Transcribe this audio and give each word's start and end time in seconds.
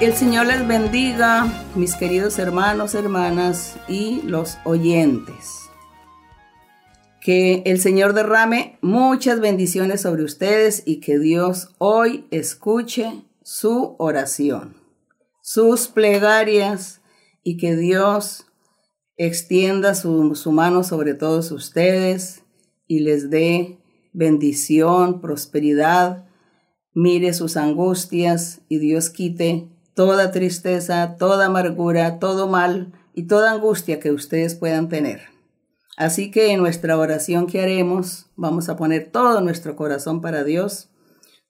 El 0.00 0.14
Señor 0.14 0.46
les 0.46 0.64
bendiga, 0.64 1.52
mis 1.74 1.96
queridos 1.96 2.38
hermanos, 2.38 2.94
hermanas 2.94 3.74
y 3.88 4.22
los 4.22 4.56
oyentes. 4.64 5.68
Que 7.20 7.64
el 7.66 7.80
Señor 7.80 8.12
derrame 8.12 8.78
muchas 8.80 9.40
bendiciones 9.40 10.02
sobre 10.02 10.22
ustedes 10.22 10.84
y 10.86 11.00
que 11.00 11.18
Dios 11.18 11.74
hoy 11.78 12.28
escuche 12.30 13.24
su 13.42 13.96
oración, 13.98 14.76
sus 15.42 15.88
plegarias 15.88 17.00
y 17.42 17.56
que 17.56 17.74
Dios 17.74 18.46
extienda 19.16 19.96
su, 19.96 20.52
mano 20.52 20.84
sobre 20.84 21.14
todos 21.14 21.50
ustedes 21.50 22.44
y 22.86 23.00
les 23.00 23.30
dé 23.30 23.78
bendición, 24.12 25.20
prosperidad, 25.20 26.24
mire 26.94 27.34
sus 27.34 27.56
angustias 27.56 28.60
y 28.68 28.78
Dios 28.78 29.10
quite 29.10 29.68
toda 29.98 30.30
tristeza, 30.30 31.16
toda 31.18 31.46
amargura, 31.46 32.20
todo 32.20 32.46
mal 32.46 32.92
y 33.14 33.24
toda 33.24 33.50
angustia 33.50 33.98
que 33.98 34.12
ustedes 34.12 34.54
puedan 34.54 34.88
tener. 34.88 35.22
Así 35.96 36.30
que 36.30 36.52
en 36.52 36.60
nuestra 36.60 36.96
oración 36.96 37.48
que 37.48 37.60
haremos, 37.60 38.26
vamos 38.36 38.68
a 38.68 38.76
poner 38.76 39.10
todo 39.10 39.40
nuestro 39.40 39.74
corazón 39.74 40.20
para 40.20 40.44
Dios, 40.44 40.88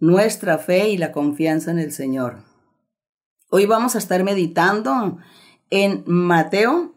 nuestra 0.01 0.57
fe 0.57 0.89
y 0.89 0.97
la 0.97 1.13
confianza 1.13 1.71
en 1.71 1.79
el 1.79 1.93
Señor. 1.93 2.39
Hoy 3.51 3.67
vamos 3.67 3.97
a 3.97 3.99
estar 3.99 4.25
meditando 4.25 5.19
en 5.69 6.03
Mateo 6.07 6.95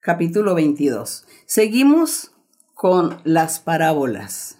capítulo 0.00 0.56
22. 0.56 1.24
Seguimos 1.46 2.32
con 2.74 3.20
las 3.22 3.60
parábolas. 3.60 4.58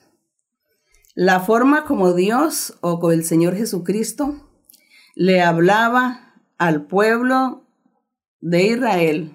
La 1.16 1.40
forma 1.40 1.84
como 1.86 2.12
Dios 2.14 2.78
o 2.82 3.00
con 3.00 3.14
el 3.14 3.24
Señor 3.24 3.56
Jesucristo 3.56 4.46
le 5.14 5.42
hablaba 5.42 6.34
al 6.58 6.86
pueblo 6.86 7.64
de 8.40 8.66
Israel, 8.66 9.34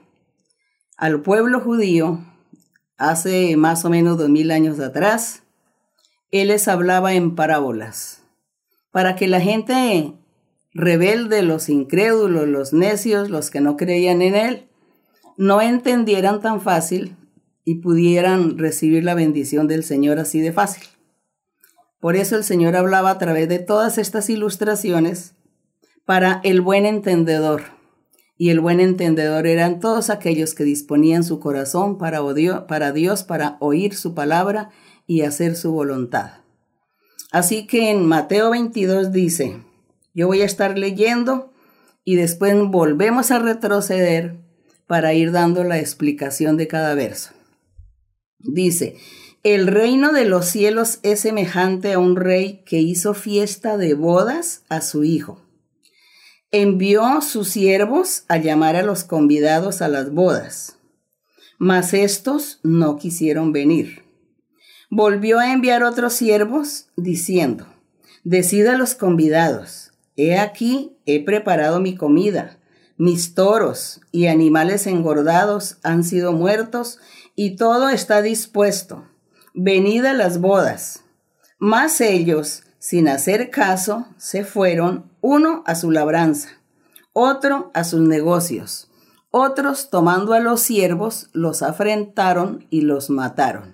al 0.97 1.21
pueblo 1.21 1.59
judío, 1.59 2.23
hace 2.97 3.57
más 3.57 3.85
o 3.85 3.89
menos 3.89 4.17
dos 4.17 4.29
mil 4.29 4.51
años 4.51 4.79
atrás, 4.79 5.43
él 6.31 6.47
les 6.49 6.67
hablaba 6.67 7.13
en 7.13 7.35
parábolas, 7.35 8.21
para 8.91 9.15
que 9.15 9.27
la 9.27 9.41
gente 9.41 10.13
rebelde, 10.73 11.41
los 11.41 11.69
incrédulos, 11.69 12.47
los 12.47 12.73
necios, 12.73 13.29
los 13.29 13.49
que 13.49 13.61
no 13.61 13.77
creían 13.77 14.21
en 14.21 14.35
él, 14.35 14.67
no 15.37 15.61
entendieran 15.61 16.41
tan 16.41 16.61
fácil 16.61 17.15
y 17.63 17.75
pudieran 17.75 18.57
recibir 18.57 19.03
la 19.03 19.15
bendición 19.15 19.67
del 19.67 19.83
Señor 19.83 20.19
así 20.19 20.39
de 20.39 20.53
fácil. 20.53 20.87
Por 21.99 22.15
eso 22.15 22.35
el 22.35 22.43
Señor 22.43 22.75
hablaba 22.75 23.09
a 23.09 23.17
través 23.17 23.49
de 23.49 23.59
todas 23.59 23.97
estas 23.97 24.29
ilustraciones 24.29 25.33
para 26.05 26.39
el 26.43 26.61
buen 26.61 26.85
entendedor. 26.85 27.63
Y 28.37 28.49
el 28.49 28.59
buen 28.59 28.79
entendedor 28.79 29.47
eran 29.47 29.79
todos 29.79 30.09
aquellos 30.09 30.53
que 30.53 30.63
disponían 30.63 31.23
su 31.23 31.39
corazón 31.39 31.97
para, 31.97 32.21
para 32.67 32.91
Dios, 32.91 33.23
para 33.23 33.57
oír 33.59 33.95
su 33.95 34.13
palabra 34.13 34.69
y 35.07 35.21
hacer 35.21 35.55
su 35.55 35.71
voluntad. 35.71 36.41
Así 37.31 37.65
que 37.65 37.89
en 37.89 38.05
Mateo 38.05 38.51
22 38.51 39.11
dice, 39.11 39.61
yo 40.13 40.27
voy 40.27 40.41
a 40.41 40.45
estar 40.45 40.77
leyendo 40.77 41.53
y 42.03 42.15
después 42.15 42.55
volvemos 42.67 43.31
a 43.31 43.39
retroceder 43.39 44.37
para 44.85 45.13
ir 45.13 45.31
dando 45.31 45.63
la 45.63 45.79
explicación 45.79 46.57
de 46.57 46.67
cada 46.67 46.93
verso. 46.93 47.31
Dice, 48.39 48.97
el 49.43 49.67
reino 49.67 50.11
de 50.11 50.25
los 50.25 50.45
cielos 50.45 50.99
es 51.03 51.21
semejante 51.21 51.93
a 51.93 51.99
un 51.99 52.15
rey 52.15 52.63
que 52.65 52.79
hizo 52.79 53.13
fiesta 53.13 53.77
de 53.77 53.93
bodas 53.95 54.63
a 54.69 54.81
su 54.81 55.03
hijo 55.03 55.44
envió 56.61 57.21
sus 57.21 57.49
siervos 57.49 58.23
a 58.27 58.37
llamar 58.37 58.75
a 58.75 58.83
los 58.83 59.03
convidados 59.03 59.81
a 59.81 59.87
las 59.87 60.11
bodas, 60.11 60.77
mas 61.57 61.93
estos 61.93 62.59
no 62.63 62.97
quisieron 62.97 63.51
venir. 63.51 64.03
Volvió 64.89 65.39
a 65.39 65.51
enviar 65.51 65.83
otros 65.83 66.13
siervos 66.13 66.87
diciendo, 66.95 67.67
Decida 68.23 68.73
a 68.73 68.77
los 68.77 68.95
convidados, 68.95 69.91
he 70.15 70.37
aquí, 70.37 70.97
he 71.05 71.23
preparado 71.23 71.79
mi 71.79 71.95
comida, 71.95 72.57
mis 72.97 73.35
toros 73.35 73.99
y 74.11 74.27
animales 74.27 74.87
engordados 74.87 75.77
han 75.83 76.03
sido 76.03 76.31
muertos 76.31 76.99
y 77.35 77.57
todo 77.57 77.89
está 77.89 78.21
dispuesto. 78.21 79.05
Venid 79.53 80.05
a 80.05 80.13
las 80.13 80.39
bodas. 80.39 81.03
Mas 81.59 81.99
ellos, 81.99 82.63
sin 82.79 83.07
hacer 83.09 83.49
caso, 83.49 84.07
se 84.17 84.45
fueron 84.45 85.11
uno 85.25 85.63
a 85.65 85.73
su 85.73 85.89
labranza, 85.89 86.49
otro 87.11 87.71
a 87.73 87.83
sus 87.83 87.99
negocios. 88.01 88.91
Otros, 89.31 89.89
tomando 89.89 90.33
a 90.33 90.39
los 90.39 90.61
siervos, 90.61 91.29
los 91.33 91.63
afrentaron 91.63 92.67
y 92.69 92.81
los 92.81 93.09
mataron. 93.09 93.73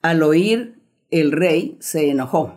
Al 0.00 0.22
oír, 0.22 0.80
el 1.10 1.32
rey 1.32 1.76
se 1.80 2.08
enojó 2.08 2.54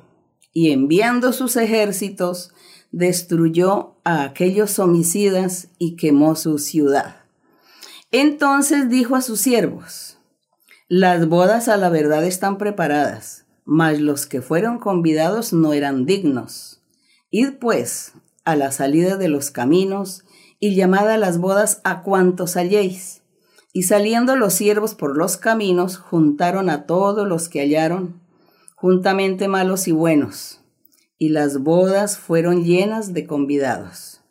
y 0.53 0.72
enviando 0.72 1.33
sus 1.33 1.57
ejércitos, 1.57 2.53
destruyó 2.94 3.97
a 4.06 4.23
aquellos 4.23 4.79
homicidas 4.79 5.67
y 5.78 5.97
quemó 5.97 6.38
su 6.38 6.59
ciudad. 6.59 7.17
Entonces 8.09 8.88
dijo 8.88 9.17
a 9.17 9.22
sus 9.22 9.41
siervos, 9.41 10.17
las 10.88 11.28
bodas 11.28 11.67
a 11.67 11.75
la 11.75 11.89
verdad 11.89 12.23
están 12.23 12.57
preparadas, 12.57 13.44
mas 13.66 14.00
los 14.00 14.28
que 14.28 14.41
fueron 14.41 14.79
convidados 14.79 15.51
no 15.51 15.73
eran 15.73 16.06
dignos. 16.06 16.79
Id 17.35 17.53
pues 17.59 18.13
a 18.45 18.55
la 18.55 18.71
salida 18.71 19.17
de 19.17 19.27
los 19.27 19.49
caminos 19.49 20.23
y 20.59 20.75
llamad 20.75 21.09
a 21.09 21.17
las 21.17 21.39
bodas 21.39 21.81
a 21.83 22.03
cuantos 22.03 22.55
halléis. 22.57 23.23
Y 23.73 23.83
saliendo 23.83 24.35
los 24.35 24.53
siervos 24.53 24.94
por 24.94 25.17
los 25.17 25.38
caminos, 25.38 25.97
juntaron 25.97 26.69
a 26.69 26.85
todos 26.85 27.27
los 27.27 27.49
que 27.49 27.61
hallaron, 27.61 28.21
juntamente 28.75 29.47
malos 29.47 29.88
y 29.88 29.94
buenos, 29.94 30.61
y 31.17 31.29
las 31.29 31.57
bodas 31.57 32.19
fueron 32.19 32.66
llenas 32.66 33.13
de 33.13 33.25
convidados. 33.25 34.21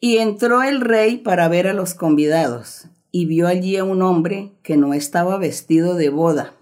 Y 0.00 0.16
entró 0.16 0.62
el 0.62 0.80
rey 0.80 1.18
para 1.18 1.48
ver 1.48 1.68
a 1.68 1.74
los 1.74 1.92
convidados, 1.92 2.86
y 3.10 3.26
vio 3.26 3.46
allí 3.46 3.76
a 3.76 3.84
un 3.84 4.00
hombre 4.00 4.54
que 4.62 4.78
no 4.78 4.94
estaba 4.94 5.36
vestido 5.36 5.96
de 5.96 6.08
boda, 6.08 6.54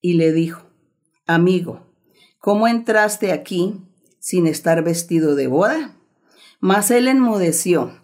y 0.00 0.12
le 0.12 0.32
dijo, 0.32 0.62
Amigo, 1.26 1.80
¿cómo 2.38 2.68
entraste 2.68 3.32
aquí 3.32 3.82
sin 4.20 4.46
estar 4.46 4.82
vestido 4.82 5.34
de 5.34 5.46
boda? 5.46 5.96
Mas 6.60 6.90
él 6.90 7.08
enmudeció. 7.08 7.98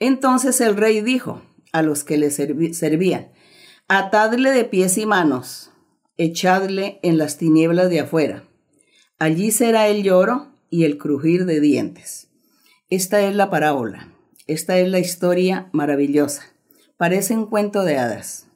Entonces 0.00 0.60
el 0.60 0.76
rey 0.76 1.00
dijo 1.00 1.42
a 1.72 1.82
los 1.82 2.04
que 2.04 2.16
le 2.16 2.30
servían, 2.30 3.32
atadle 3.88 4.50
de 4.50 4.64
pies 4.64 4.96
y 4.98 5.06
manos, 5.06 5.70
echadle 6.16 7.00
en 7.02 7.18
las 7.18 7.36
tinieblas 7.36 7.90
de 7.90 8.00
afuera. 8.00 8.44
Allí 9.18 9.50
será 9.50 9.88
el 9.88 10.02
lloro 10.02 10.52
y 10.70 10.84
el 10.84 10.98
crujir 10.98 11.46
de 11.46 11.60
dientes. 11.60 12.28
Esta 12.90 13.20
es 13.20 13.34
la 13.34 13.50
parábola, 13.50 14.08
esta 14.46 14.78
es 14.78 14.88
la 14.88 14.98
historia 14.98 15.68
maravillosa. 15.72 16.42
Parece 16.96 17.36
un 17.36 17.46
cuento 17.46 17.82
de 17.82 17.98
hadas. 17.98 18.46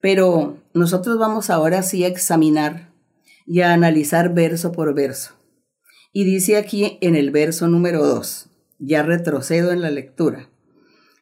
Pero 0.00 0.58
nosotros 0.72 1.18
vamos 1.18 1.50
ahora 1.50 1.82
sí 1.82 2.04
a 2.04 2.08
examinar 2.08 2.90
y 3.46 3.60
a 3.60 3.72
analizar 3.72 4.32
verso 4.32 4.72
por 4.72 4.94
verso. 4.94 5.39
Y 6.12 6.24
dice 6.24 6.56
aquí 6.56 6.98
en 7.00 7.14
el 7.14 7.30
verso 7.30 7.68
número 7.68 8.04
2, 8.04 8.48
ya 8.78 9.02
retrocedo 9.02 9.70
en 9.70 9.80
la 9.80 9.90
lectura, 9.90 10.50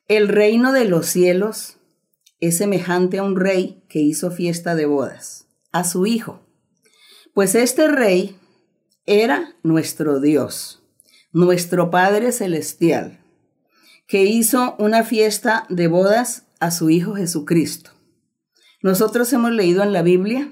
el 0.07 0.29
reino 0.29 0.73
de 0.73 0.87
los 0.87 1.07
cielos 1.07 1.77
es 2.41 2.57
semejante 2.57 3.19
a 3.19 3.23
un 3.23 3.37
rey 3.37 3.83
que 3.89 4.01
hizo 4.01 4.31
fiesta 4.31 4.75
de 4.75 4.87
bodas, 4.87 5.47
a 5.73 5.85
su 5.85 6.07
hijo. 6.07 6.41
Pues 7.35 7.55
este 7.55 7.89
rey 7.89 8.37
era 9.05 9.55
nuestro 9.63 10.21
Dios, 10.21 10.83
nuestro 11.33 11.91
Padre 11.91 12.33
Celestial, 12.33 13.21
que 14.07 14.25
hizo 14.25 14.75
una 14.79 15.05
fiesta 15.05 15.67
de 15.69 15.87
bodas 15.87 16.45
a 16.61 16.71
su 16.71 16.89
Hijo 16.91 17.15
Jesucristo. 17.15 17.91
Nosotros 18.83 19.33
hemos 19.33 19.53
leído 19.53 19.83
en 19.83 19.93
la 19.93 20.03
Biblia 20.03 20.51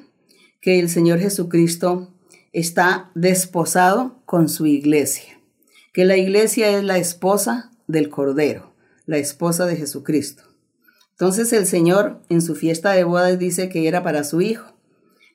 que 0.61 0.79
el 0.79 0.91
Señor 0.91 1.21
Jesucristo 1.21 2.13
está 2.53 3.11
desposado 3.15 4.21
con 4.25 4.49
su 4.49 4.67
iglesia, 4.67 5.41
que 5.93 6.05
la 6.05 6.17
iglesia 6.17 6.71
es 6.71 6.85
la 6.85 6.99
esposa 6.99 7.73
del 7.87 8.09
Cordero, 8.09 8.73
la 9.07 9.19
esposa 9.19 9.67
de 9.67 9.77
Jesucristo. 9.77 10.43
Entonces 11.13 11.53
el 11.53 11.67
Señor 11.67 12.21
en 12.29 12.43
su 12.43 12.55
fiesta 12.55 12.93
de 12.93 13.05
bodas 13.05 13.39
dice 13.39 13.69
que 13.69 13.89
era 13.89 14.03
para 14.03 14.25
su 14.25 14.41
hijo, 14.41 14.73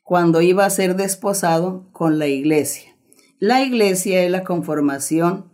cuando 0.03 0.41
iba 0.41 0.65
a 0.65 0.69
ser 0.69 0.95
desposado 0.95 1.87
con 1.91 2.19
la 2.19 2.27
iglesia. 2.27 2.95
La 3.39 3.63
iglesia 3.63 4.23
es 4.23 4.29
la 4.29 4.43
conformación 4.43 5.45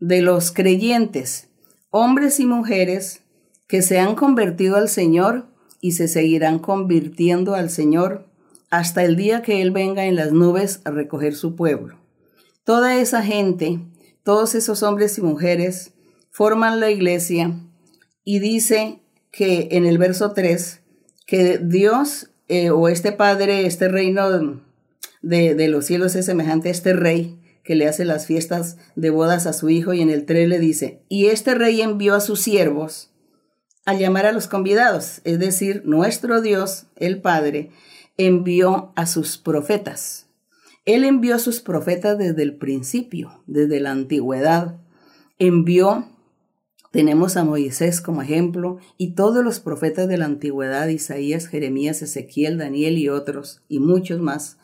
de 0.00 0.22
los 0.22 0.52
creyentes, 0.52 1.48
hombres 1.90 2.40
y 2.40 2.46
mujeres 2.46 3.22
que 3.66 3.82
se 3.82 3.98
han 3.98 4.14
convertido 4.14 4.76
al 4.76 4.88
Señor 4.88 5.46
y 5.80 5.92
se 5.92 6.08
seguirán 6.08 6.58
convirtiendo 6.58 7.54
al 7.54 7.70
Señor 7.70 8.26
hasta 8.78 9.04
el 9.04 9.16
día 9.16 9.42
que 9.42 9.62
Él 9.62 9.70
venga 9.70 10.06
en 10.06 10.16
las 10.16 10.32
nubes 10.32 10.80
a 10.84 10.90
recoger 10.90 11.34
su 11.34 11.54
pueblo. 11.54 11.98
Toda 12.64 12.96
esa 12.96 13.22
gente, 13.22 13.80
todos 14.22 14.54
esos 14.54 14.82
hombres 14.82 15.16
y 15.18 15.22
mujeres, 15.22 15.92
forman 16.30 16.80
la 16.80 16.90
iglesia 16.90 17.54
y 18.24 18.40
dice 18.40 19.00
que 19.30 19.68
en 19.72 19.86
el 19.86 19.98
verso 19.98 20.32
3 20.32 20.80
que 21.26 21.58
Dios 21.58 22.30
eh, 22.48 22.70
o 22.70 22.88
este 22.88 23.12
Padre, 23.12 23.66
este 23.66 23.88
reino 23.88 24.60
de, 25.22 25.54
de, 25.54 25.68
los 25.68 25.86
cielos 25.86 26.14
es 26.16 26.26
semejante 26.26 26.68
a 26.68 26.72
este 26.72 26.92
rey 26.92 27.40
que 27.62 27.76
le 27.76 27.86
hace 27.86 28.04
las 28.04 28.26
fiestas 28.26 28.76
de 28.96 29.10
bodas 29.10 29.46
a 29.46 29.52
su 29.52 29.70
hijo 29.70 29.94
y 29.94 30.02
en 30.02 30.10
el 30.10 30.26
3 30.26 30.48
le 30.48 30.58
dice, 30.58 31.00
y 31.08 31.26
este 31.26 31.54
rey 31.54 31.80
envió 31.80 32.14
a 32.14 32.20
sus 32.20 32.40
siervos 32.40 33.10
a 33.86 33.94
llamar 33.94 34.26
a 34.26 34.32
los 34.32 34.48
convidados, 34.48 35.20
es 35.24 35.38
decir, 35.38 35.82
nuestro 35.84 36.40
Dios, 36.40 36.86
el 36.96 37.20
Padre, 37.20 37.70
envió 38.16 38.92
a 38.96 39.06
sus 39.06 39.38
profetas. 39.38 40.28
Él 40.84 41.04
envió 41.04 41.34
a 41.34 41.38
sus 41.38 41.60
profetas 41.60 42.18
desde 42.18 42.42
el 42.42 42.56
principio, 42.56 43.42
desde 43.46 43.80
la 43.80 43.90
antigüedad. 43.90 44.76
Envió, 45.38 46.08
tenemos 46.90 47.36
a 47.36 47.44
Moisés 47.44 48.00
como 48.00 48.22
ejemplo, 48.22 48.78
y 48.98 49.14
todos 49.14 49.42
los 49.42 49.60
profetas 49.60 50.08
de 50.08 50.18
la 50.18 50.26
antigüedad, 50.26 50.88
Isaías, 50.88 51.46
Jeremías, 51.46 52.02
Ezequiel, 52.02 52.58
Daniel 52.58 52.98
y 52.98 53.08
otros, 53.08 53.62
y 53.68 53.80
muchos 53.80 54.20
más, 54.20 54.58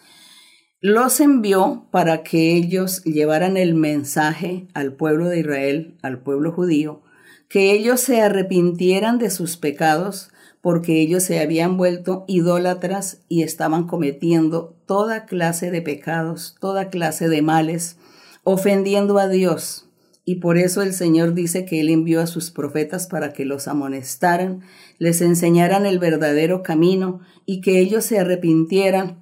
los 0.82 1.20
envió 1.20 1.88
para 1.90 2.22
que 2.22 2.54
ellos 2.56 3.02
llevaran 3.04 3.56
el 3.56 3.74
mensaje 3.74 4.68
al 4.72 4.94
pueblo 4.94 5.28
de 5.28 5.40
Israel, 5.40 5.98
al 6.02 6.22
pueblo 6.22 6.52
judío, 6.52 7.02
que 7.48 7.72
ellos 7.72 8.00
se 8.00 8.20
arrepintieran 8.22 9.18
de 9.18 9.28
sus 9.30 9.56
pecados, 9.56 10.30
porque 10.60 11.00
ellos 11.00 11.22
se 11.22 11.40
habían 11.40 11.76
vuelto 11.76 12.24
idólatras 12.28 13.18
y 13.28 13.42
estaban 13.42 13.86
cometiendo 13.86 14.74
toda 14.86 15.24
clase 15.24 15.70
de 15.70 15.82
pecados, 15.82 16.56
toda 16.60 16.90
clase 16.90 17.28
de 17.28 17.42
males, 17.42 17.96
ofendiendo 18.44 19.18
a 19.18 19.28
Dios. 19.28 19.86
Y 20.24 20.36
por 20.36 20.58
eso 20.58 20.82
el 20.82 20.92
Señor 20.92 21.34
dice 21.34 21.64
que 21.64 21.80
Él 21.80 21.88
envió 21.88 22.20
a 22.20 22.26
sus 22.26 22.50
profetas 22.50 23.06
para 23.06 23.32
que 23.32 23.44
los 23.44 23.68
amonestaran, 23.68 24.60
les 24.98 25.22
enseñaran 25.22 25.86
el 25.86 25.98
verdadero 25.98 26.62
camino 26.62 27.20
y 27.46 27.62
que 27.62 27.80
ellos 27.80 28.04
se 28.04 28.18
arrepintieran 28.18 29.16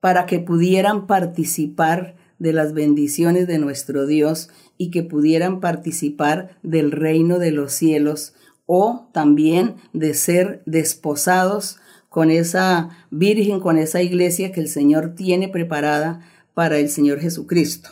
para 0.00 0.26
que 0.26 0.38
pudieran 0.38 1.06
participar 1.08 2.14
de 2.38 2.52
las 2.52 2.74
bendiciones 2.74 3.48
de 3.48 3.58
nuestro 3.58 4.06
Dios 4.06 4.50
y 4.78 4.90
que 4.90 5.02
pudieran 5.02 5.58
participar 5.58 6.56
del 6.62 6.92
reino 6.92 7.38
de 7.38 7.50
los 7.50 7.72
cielos 7.72 8.34
o 8.66 9.08
también 9.12 9.76
de 9.92 10.14
ser 10.14 10.62
desposados 10.66 11.78
con 12.08 12.30
esa 12.30 12.90
virgen, 13.10 13.60
con 13.60 13.78
esa 13.78 14.02
iglesia 14.02 14.52
que 14.52 14.60
el 14.60 14.68
Señor 14.68 15.14
tiene 15.14 15.48
preparada 15.48 16.20
para 16.54 16.78
el 16.78 16.88
Señor 16.88 17.20
Jesucristo. 17.20 17.90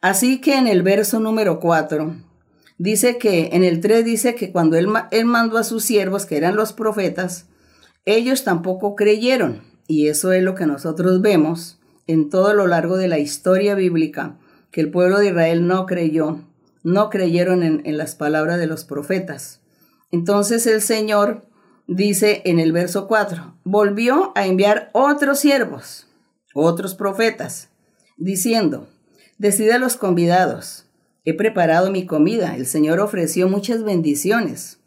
Así 0.00 0.40
que 0.40 0.56
en 0.56 0.66
el 0.66 0.82
verso 0.82 1.20
número 1.20 1.60
4 1.60 2.14
dice 2.76 3.16
que, 3.18 3.50
en 3.52 3.64
el 3.64 3.80
3 3.80 4.04
dice 4.04 4.34
que 4.34 4.52
cuando 4.52 4.76
él, 4.76 4.88
él 5.10 5.24
mandó 5.24 5.58
a 5.58 5.64
sus 5.64 5.84
siervos, 5.84 6.26
que 6.26 6.36
eran 6.36 6.56
los 6.56 6.72
profetas, 6.72 7.46
ellos 8.04 8.44
tampoco 8.44 8.96
creyeron. 8.96 9.62
Y 9.86 10.08
eso 10.08 10.32
es 10.32 10.42
lo 10.42 10.54
que 10.54 10.66
nosotros 10.66 11.20
vemos 11.20 11.78
en 12.06 12.28
todo 12.30 12.52
lo 12.52 12.66
largo 12.66 12.96
de 12.96 13.08
la 13.08 13.18
historia 13.18 13.74
bíblica, 13.74 14.36
que 14.70 14.80
el 14.80 14.90
pueblo 14.90 15.18
de 15.18 15.28
Israel 15.28 15.66
no 15.66 15.86
creyó, 15.86 16.40
no 16.84 17.10
creyeron 17.10 17.64
en, 17.64 17.98
las 17.98 18.14
palabras 18.14 18.60
de 18.60 18.68
los 18.68 18.84
profetas. 18.84 19.60
Entonces 20.12 20.66
el 20.68 20.80
Señor 20.80 21.46
dice 21.88 22.42
en 22.44 22.60
el 22.60 22.70
verso 22.70 23.08
4, 23.08 23.56
volvió 23.64 24.32
a 24.36 24.46
enviar 24.46 24.90
otros 24.92 25.40
siervos, 25.40 26.06
otros 26.54 26.94
profetas, 26.94 27.70
diciendo, 28.16 28.86
decide 29.38 29.72
a 29.72 29.78
los 29.78 29.96
convidados, 29.96 30.86
he 31.24 31.34
preparado 31.34 31.90
mi 31.90 32.06
comida, 32.06 32.54
el 32.54 32.66
Señor 32.66 33.00
ofreció 33.00 33.48
muchas 33.48 33.82
bendiciones, 33.82 34.78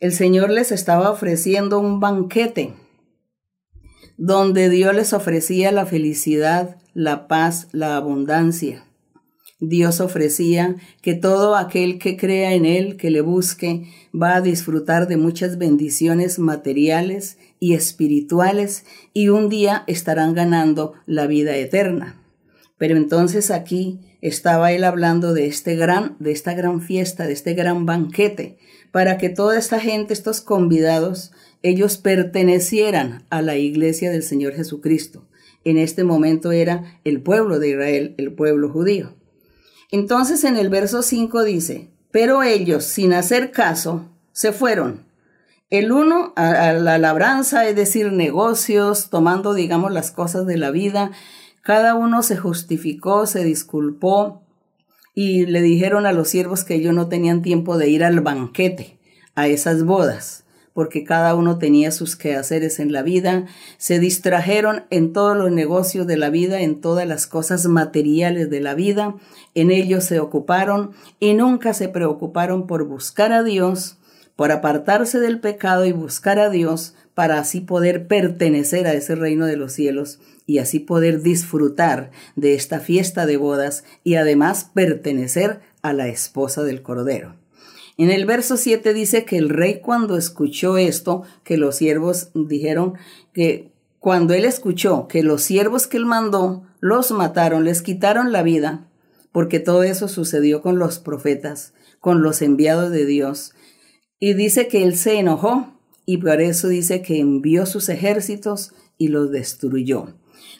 el 0.00 0.12
Señor 0.12 0.50
les 0.50 0.72
estaba 0.72 1.10
ofreciendo 1.10 1.78
un 1.78 2.00
banquete 2.00 2.74
donde 4.16 4.68
Dios 4.68 4.94
les 4.94 5.12
ofrecía 5.12 5.72
la 5.72 5.86
felicidad, 5.86 6.76
la 6.94 7.28
paz, 7.28 7.68
la 7.72 7.96
abundancia. 7.96 8.84
Dios 9.64 10.00
ofrecía 10.00 10.74
que 11.02 11.14
todo 11.14 11.54
aquel 11.54 12.00
que 12.00 12.16
crea 12.16 12.52
en 12.52 12.66
Él, 12.66 12.96
que 12.96 13.12
le 13.12 13.20
busque, 13.20 13.84
va 14.12 14.34
a 14.34 14.40
disfrutar 14.40 15.06
de 15.06 15.16
muchas 15.16 15.56
bendiciones 15.56 16.40
materiales 16.40 17.38
y 17.60 17.74
espirituales 17.74 18.84
y 19.14 19.28
un 19.28 19.48
día 19.48 19.84
estarán 19.86 20.34
ganando 20.34 20.94
la 21.06 21.28
vida 21.28 21.56
eterna. 21.56 22.20
Pero 22.76 22.96
entonces 22.96 23.52
aquí 23.52 24.00
estaba 24.20 24.72
él 24.72 24.82
hablando 24.82 25.32
de 25.32 25.46
este 25.46 25.76
gran, 25.76 26.16
de 26.18 26.32
esta 26.32 26.54
gran 26.54 26.80
fiesta, 26.80 27.28
de 27.28 27.32
este 27.32 27.54
gran 27.54 27.86
banquete, 27.86 28.58
para 28.90 29.16
que 29.16 29.28
toda 29.28 29.56
esta 29.56 29.78
gente, 29.78 30.12
estos 30.12 30.40
convidados, 30.40 31.30
ellos 31.62 31.98
pertenecieran 31.98 33.26
a 33.30 33.42
la 33.42 33.56
iglesia 33.56 34.10
del 34.10 34.24
Señor 34.24 34.54
Jesucristo. 34.54 35.28
En 35.64 35.78
este 35.78 36.02
momento 36.02 36.50
era 36.50 36.98
el 37.04 37.22
pueblo 37.22 37.60
de 37.60 37.68
Israel, 37.68 38.14
el 38.18 38.32
pueblo 38.32 38.68
judío. 38.68 39.21
Entonces 39.92 40.42
en 40.42 40.56
el 40.56 40.70
verso 40.70 41.02
5 41.02 41.44
dice, 41.44 41.90
pero 42.10 42.42
ellos, 42.42 42.84
sin 42.84 43.12
hacer 43.12 43.52
caso, 43.52 44.08
se 44.32 44.50
fueron. 44.50 45.04
El 45.70 45.92
uno 45.92 46.32
a, 46.34 46.72
la 46.72 46.98
labranza, 46.98 47.66
es 47.68 47.76
decir, 47.76 48.10
negocios, 48.10 49.08
tomando, 49.08 49.54
digamos, 49.54 49.92
las 49.92 50.10
cosas 50.10 50.46
de 50.46 50.56
la 50.56 50.72
vida. 50.72 51.12
Cada 51.62 51.94
uno 51.94 52.22
se 52.22 52.36
justificó, 52.36 53.26
se 53.26 53.44
disculpó 53.44 54.42
y 55.14 55.46
le 55.46 55.62
dijeron 55.62 56.06
a 56.06 56.12
los 56.12 56.28
siervos 56.28 56.64
que 56.64 56.74
ellos 56.74 56.94
no 56.94 57.08
tenían 57.08 57.42
tiempo 57.42 57.78
de 57.78 57.88
ir 57.88 58.02
al 58.02 58.20
banquete, 58.20 58.98
a 59.34 59.46
esas 59.46 59.84
bodas 59.84 60.41
porque 60.72 61.04
cada 61.04 61.34
uno 61.34 61.58
tenía 61.58 61.90
sus 61.90 62.16
quehaceres 62.16 62.78
en 62.78 62.92
la 62.92 63.02
vida, 63.02 63.46
se 63.78 63.98
distrajeron 63.98 64.84
en 64.90 65.12
todos 65.12 65.36
los 65.36 65.50
negocios 65.50 66.06
de 66.06 66.16
la 66.16 66.30
vida, 66.30 66.60
en 66.60 66.80
todas 66.80 67.06
las 67.06 67.26
cosas 67.26 67.66
materiales 67.66 68.50
de 68.50 68.60
la 68.60 68.74
vida, 68.74 69.14
en 69.54 69.70
ellos 69.70 70.04
se 70.04 70.20
ocuparon 70.20 70.92
y 71.20 71.34
nunca 71.34 71.74
se 71.74 71.88
preocuparon 71.88 72.66
por 72.66 72.84
buscar 72.84 73.32
a 73.32 73.42
Dios, 73.42 73.98
por 74.36 74.50
apartarse 74.50 75.20
del 75.20 75.40
pecado 75.40 75.84
y 75.84 75.92
buscar 75.92 76.38
a 76.38 76.48
Dios 76.48 76.94
para 77.14 77.38
así 77.38 77.60
poder 77.60 78.06
pertenecer 78.06 78.86
a 78.86 78.94
ese 78.94 79.14
reino 79.14 79.46
de 79.46 79.56
los 79.56 79.72
cielos 79.72 80.18
y 80.46 80.58
así 80.58 80.80
poder 80.80 81.22
disfrutar 81.22 82.10
de 82.36 82.54
esta 82.54 82.80
fiesta 82.80 83.26
de 83.26 83.36
bodas 83.36 83.84
y 84.02 84.14
además 84.14 84.70
pertenecer 84.72 85.60
a 85.82 85.92
la 85.92 86.08
esposa 86.08 86.62
del 86.62 86.82
Cordero. 86.82 87.41
En 88.02 88.10
el 88.10 88.26
verso 88.26 88.56
7 88.56 88.94
dice 88.94 89.24
que 89.24 89.38
el 89.38 89.48
rey 89.48 89.78
cuando 89.80 90.16
escuchó 90.16 90.76
esto, 90.76 91.22
que 91.44 91.56
los 91.56 91.76
siervos 91.76 92.30
dijeron 92.34 92.94
que 93.32 93.70
cuando 94.00 94.34
él 94.34 94.44
escuchó 94.44 95.06
que 95.06 95.22
los 95.22 95.42
siervos 95.42 95.86
que 95.86 95.98
él 95.98 96.04
mandó 96.04 96.64
los 96.80 97.12
mataron, 97.12 97.62
les 97.62 97.80
quitaron 97.80 98.32
la 98.32 98.42
vida, 98.42 98.88
porque 99.30 99.60
todo 99.60 99.84
eso 99.84 100.08
sucedió 100.08 100.62
con 100.62 100.80
los 100.80 100.98
profetas, 100.98 101.74
con 102.00 102.22
los 102.22 102.42
enviados 102.42 102.90
de 102.90 103.06
Dios. 103.06 103.52
Y 104.18 104.34
dice 104.34 104.66
que 104.66 104.82
él 104.82 104.96
se 104.96 105.20
enojó 105.20 105.78
y 106.04 106.16
por 106.16 106.40
eso 106.40 106.66
dice 106.66 107.02
que 107.02 107.20
envió 107.20 107.66
sus 107.66 107.88
ejércitos 107.88 108.72
y 108.98 109.08
los 109.08 109.30
destruyó. 109.30 110.08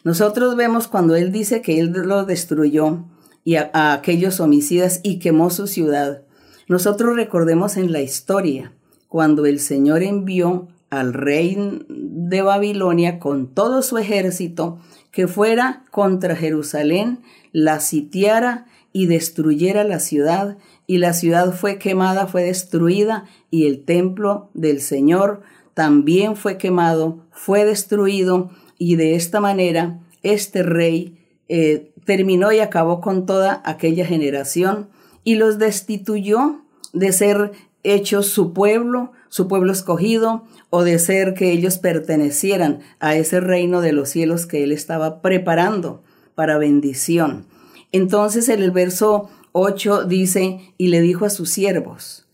Nosotros 0.05 0.55
vemos 0.55 0.87
cuando 0.87 1.17
él 1.17 1.33
dice 1.33 1.61
que 1.61 1.77
él 1.77 1.91
los 1.91 2.25
destruyó 2.25 3.03
y 3.43 3.55
a, 3.55 3.69
a 3.73 3.91
aquellos 3.91 4.39
homicidas 4.39 5.01
y 5.03 5.19
quemó 5.19 5.49
su 5.49 5.67
ciudad. 5.67 6.22
Nosotros 6.67 7.15
recordemos 7.15 7.77
en 7.77 7.91
la 7.91 8.01
historia 8.01 8.73
cuando 9.07 9.45
el 9.45 9.59
Señor 9.59 10.01
envió 10.01 10.67
al 10.89 11.13
rey 11.13 11.57
de 11.89 12.41
Babilonia 12.41 13.19
con 13.19 13.53
todo 13.53 13.81
su 13.81 13.97
ejército 13.97 14.79
que 15.11 15.27
fuera 15.27 15.83
contra 15.91 16.35
Jerusalén, 16.35 17.19
la 17.51 17.79
sitiara 17.79 18.65
y 18.91 19.07
destruyera 19.07 19.83
la 19.83 19.99
ciudad, 19.99 20.57
y 20.85 20.97
la 20.97 21.13
ciudad 21.13 21.53
fue 21.53 21.77
quemada, 21.79 22.27
fue 22.27 22.43
destruida, 22.43 23.25
y 23.49 23.65
el 23.65 23.85
templo 23.85 24.49
del 24.53 24.81
Señor 24.81 25.41
también 25.73 26.35
fue 26.35 26.57
quemado, 26.57 27.25
fue 27.31 27.65
destruido, 27.65 28.51
y 28.77 28.95
de 28.95 29.15
esta 29.15 29.39
manera 29.39 29.99
este 30.21 30.63
rey 30.63 31.17
eh, 31.49 31.91
terminó 32.05 32.51
y 32.51 32.59
acabó 32.59 33.01
con 33.01 33.25
toda 33.25 33.61
aquella 33.65 34.05
generación 34.05 34.89
y 35.23 35.35
los 35.35 35.57
destituyó 35.59 36.61
de 36.93 37.11
ser 37.11 37.51
hechos 37.83 38.27
su 38.27 38.53
pueblo, 38.53 39.11
su 39.29 39.47
pueblo 39.47 39.71
escogido, 39.71 40.45
o 40.69 40.83
de 40.83 40.99
ser 40.99 41.33
que 41.33 41.51
ellos 41.51 41.77
pertenecieran 41.77 42.79
a 42.99 43.15
ese 43.15 43.39
reino 43.39 43.81
de 43.81 43.93
los 43.93 44.09
cielos 44.09 44.45
que 44.45 44.63
él 44.63 44.71
estaba 44.71 45.21
preparando 45.21 46.03
para 46.35 46.57
bendición. 46.57 47.45
Entonces 47.91 48.49
en 48.49 48.61
el 48.61 48.71
verso 48.71 49.29
8 49.51 50.05
dice, 50.05 50.73
y 50.77 50.87
le 50.87 51.01
dijo 51.01 51.25
a 51.25 51.29
sus 51.29 51.49
siervos, 51.49 52.27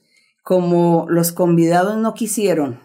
como 0.43 1.05
los 1.09 1.31
convidados 1.31 1.97
no 1.97 2.13
quisieron, 2.13 2.79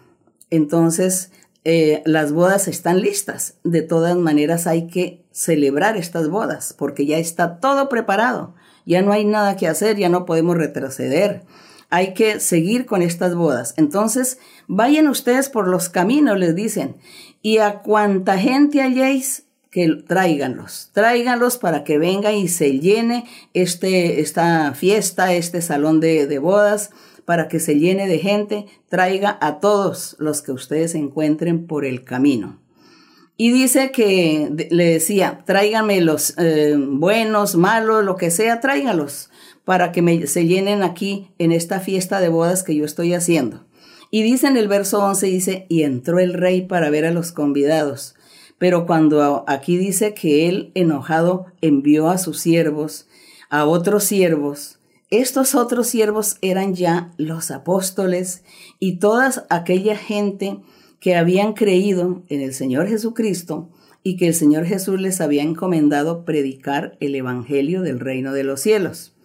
entonces 0.49 1.31
eh, 1.63 2.03
las 2.05 2.31
bodas 2.31 2.67
están 2.67 3.01
listas. 3.01 3.55
De 3.63 3.81
todas 3.81 4.15
maneras 4.15 4.67
hay 4.67 4.87
que 4.87 5.24
celebrar 5.35 5.97
estas 5.97 6.29
bodas 6.29 6.73
porque 6.73 7.05
ya 7.05 7.17
está 7.17 7.59
todo 7.59 7.89
preparado. 7.89 8.55
Ya 8.85 9.01
no 9.01 9.11
hay 9.11 9.25
nada 9.25 9.57
que 9.57 9.67
hacer, 9.67 9.97
ya 9.97 10.07
no 10.07 10.25
podemos 10.25 10.55
retroceder. 10.55 11.43
hay 11.91 12.13
que 12.13 12.39
seguir 12.39 12.85
con 12.85 13.01
estas 13.01 13.35
bodas. 13.35 13.73
Entonces, 13.77 14.39
vayan 14.67 15.07
ustedes 15.07 15.49
por 15.49 15.67
los 15.67 15.87
caminos, 15.87 16.37
les 16.39 16.55
dicen, 16.55 16.95
y 17.41 17.59
a 17.59 17.81
cuanta 17.81 18.37
gente 18.37 18.81
halléis, 18.81 19.43
que 19.69 19.87
tráiganlos, 20.07 20.89
tráiganlos 20.93 21.57
para 21.57 21.83
que 21.83 21.97
venga 21.97 22.31
y 22.33 22.47
se 22.47 22.79
llene 22.79 23.25
este, 23.53 24.19
esta 24.19 24.73
fiesta, 24.73 25.33
este 25.33 25.61
salón 25.61 25.99
de, 25.99 26.27
de 26.27 26.39
bodas, 26.39 26.91
para 27.23 27.47
que 27.47 27.59
se 27.59 27.77
llene 27.77 28.07
de 28.07 28.19
gente, 28.19 28.65
traiga 28.89 29.37
a 29.41 29.59
todos 29.59 30.15
los 30.17 30.41
que 30.41 30.53
ustedes 30.53 30.95
encuentren 30.95 31.67
por 31.67 31.85
el 31.85 32.03
camino. 32.03 32.64
Y 33.37 33.51
dice 33.51 33.91
que 33.91 34.67
le 34.71 34.85
decía, 34.85 35.43
tráiganme 35.45 35.99
los 36.01 36.37
eh, 36.37 36.75
buenos, 36.77 37.55
malos, 37.55 38.05
lo 38.05 38.15
que 38.15 38.31
sea, 38.31 38.61
tráiganlos 38.61 39.29
para 39.65 39.91
que 39.91 40.27
se 40.27 40.45
llenen 40.45 40.83
aquí 40.83 41.31
en 41.39 41.51
esta 41.51 41.79
fiesta 41.79 42.21
de 42.21 42.29
bodas 42.29 42.63
que 42.63 42.75
yo 42.75 42.85
estoy 42.85 43.13
haciendo. 43.13 43.65
Y 44.11 44.21
dice 44.21 44.47
en 44.47 44.57
el 44.57 44.67
verso 44.67 45.03
11, 45.03 45.25
dice, 45.25 45.65
y 45.67 45.83
entró 45.83 46.19
el 46.19 46.33
rey 46.33 46.61
para 46.61 46.89
ver 46.89 47.05
a 47.05 47.11
los 47.11 47.31
convidados. 47.31 48.15
Pero 48.57 48.85
cuando 48.85 49.43
aquí 49.47 49.75
dice 49.77 50.13
que 50.13 50.47
él 50.47 50.71
enojado 50.75 51.47
envió 51.61 52.09
a 52.09 52.17
sus 52.17 52.39
siervos, 52.39 53.07
a 53.49 53.65
otros 53.65 54.05
siervos, 54.05 54.79
estos 55.09 55.55
otros 55.55 55.87
siervos 55.87 56.37
eran 56.41 56.75
ya 56.75 57.11
los 57.17 57.51
apóstoles 57.51 58.43
y 58.79 58.97
toda 58.97 59.45
aquella 59.49 59.97
gente 59.97 60.59
que 61.05 61.15
habían 61.15 61.53
creído 61.53 62.23
en 62.29 62.41
el 62.41 62.51
Señor 62.51 62.87
Jesucristo 62.87 63.69
y 64.01 64.17
que 64.17 64.25
el 64.25 64.33
Señor 64.33 64.65
Jesús 64.65 64.99
les 64.99 65.21
había 65.21 65.43
encomendado 65.43 66.25
predicar 66.25 66.97
el 66.99 67.13
Evangelio 67.13 67.83
del 67.83 67.99
reino 67.99 68.33
de 68.33 68.43
los 68.43 68.59
cielos. 68.59 69.15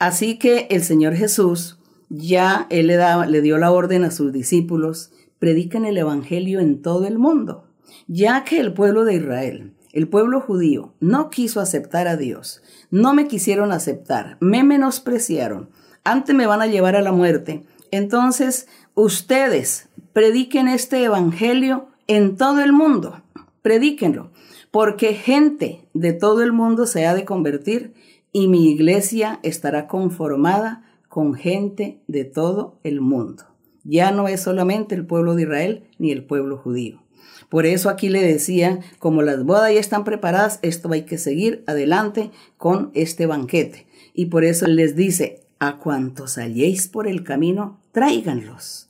Así 0.00 0.36
que 0.36 0.66
el 0.68 0.82
Señor 0.82 1.14
Jesús 1.14 1.78
ya 2.08 2.66
él 2.70 2.88
le, 2.88 2.98
le 3.28 3.40
dio 3.40 3.56
la 3.56 3.70
orden 3.70 4.02
a 4.02 4.10
sus 4.10 4.32
discípulos, 4.32 5.12
prediquen 5.38 5.84
el 5.84 5.96
Evangelio 5.96 6.58
en 6.58 6.82
todo 6.82 7.06
el 7.06 7.20
mundo, 7.20 7.68
ya 8.08 8.42
que 8.42 8.58
el 8.58 8.74
pueblo 8.74 9.04
de 9.04 9.14
Israel, 9.14 9.74
el 9.92 10.08
pueblo 10.08 10.40
judío, 10.40 10.92
no 10.98 11.30
quiso 11.30 11.60
aceptar 11.60 12.08
a 12.08 12.16
Dios, 12.16 12.62
no 12.90 13.14
me 13.14 13.28
quisieron 13.28 13.70
aceptar, 13.70 14.38
me 14.40 14.64
menospreciaron, 14.64 15.70
antes 16.02 16.34
me 16.34 16.48
van 16.48 16.62
a 16.62 16.66
llevar 16.66 16.96
a 16.96 17.00
la 17.00 17.12
muerte. 17.12 17.64
Entonces, 17.92 18.66
ustedes 18.94 19.88
prediquen 20.16 20.66
este 20.66 21.04
evangelio 21.04 21.88
en 22.06 22.38
todo 22.38 22.62
el 22.62 22.72
mundo, 22.72 23.20
predíquenlo, 23.60 24.30
porque 24.70 25.12
gente 25.12 25.82
de 25.92 26.14
todo 26.14 26.42
el 26.42 26.54
mundo 26.54 26.86
se 26.86 27.04
ha 27.04 27.12
de 27.12 27.26
convertir 27.26 27.92
y 28.32 28.48
mi 28.48 28.70
iglesia 28.70 29.40
estará 29.42 29.86
conformada 29.86 30.90
con 31.10 31.34
gente 31.34 32.00
de 32.06 32.24
todo 32.24 32.78
el 32.82 33.02
mundo. 33.02 33.44
Ya 33.84 34.10
no 34.10 34.26
es 34.26 34.40
solamente 34.40 34.94
el 34.94 35.04
pueblo 35.04 35.34
de 35.34 35.42
Israel 35.42 35.84
ni 35.98 36.12
el 36.12 36.24
pueblo 36.24 36.56
judío. 36.56 37.02
Por 37.50 37.66
eso 37.66 37.90
aquí 37.90 38.08
le 38.08 38.22
decía, 38.22 38.80
como 38.98 39.20
las 39.20 39.44
bodas 39.44 39.70
ya 39.74 39.80
están 39.80 40.04
preparadas, 40.04 40.60
esto 40.62 40.90
hay 40.92 41.02
que 41.02 41.18
seguir 41.18 41.62
adelante 41.66 42.30
con 42.56 42.90
este 42.94 43.26
banquete. 43.26 43.86
Y 44.14 44.26
por 44.26 44.44
eso 44.44 44.66
les 44.66 44.96
dice, 44.96 45.42
a 45.58 45.76
cuantos 45.76 46.38
halléis 46.38 46.88
por 46.88 47.06
el 47.06 47.22
camino, 47.22 47.80
tráiganlos. 47.92 48.86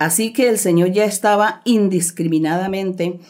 Así 0.00 0.32
que 0.32 0.48
el 0.48 0.56
Señor 0.56 0.92
ya 0.92 1.04
estaba 1.04 1.60
indiscriminadamente 1.66 3.20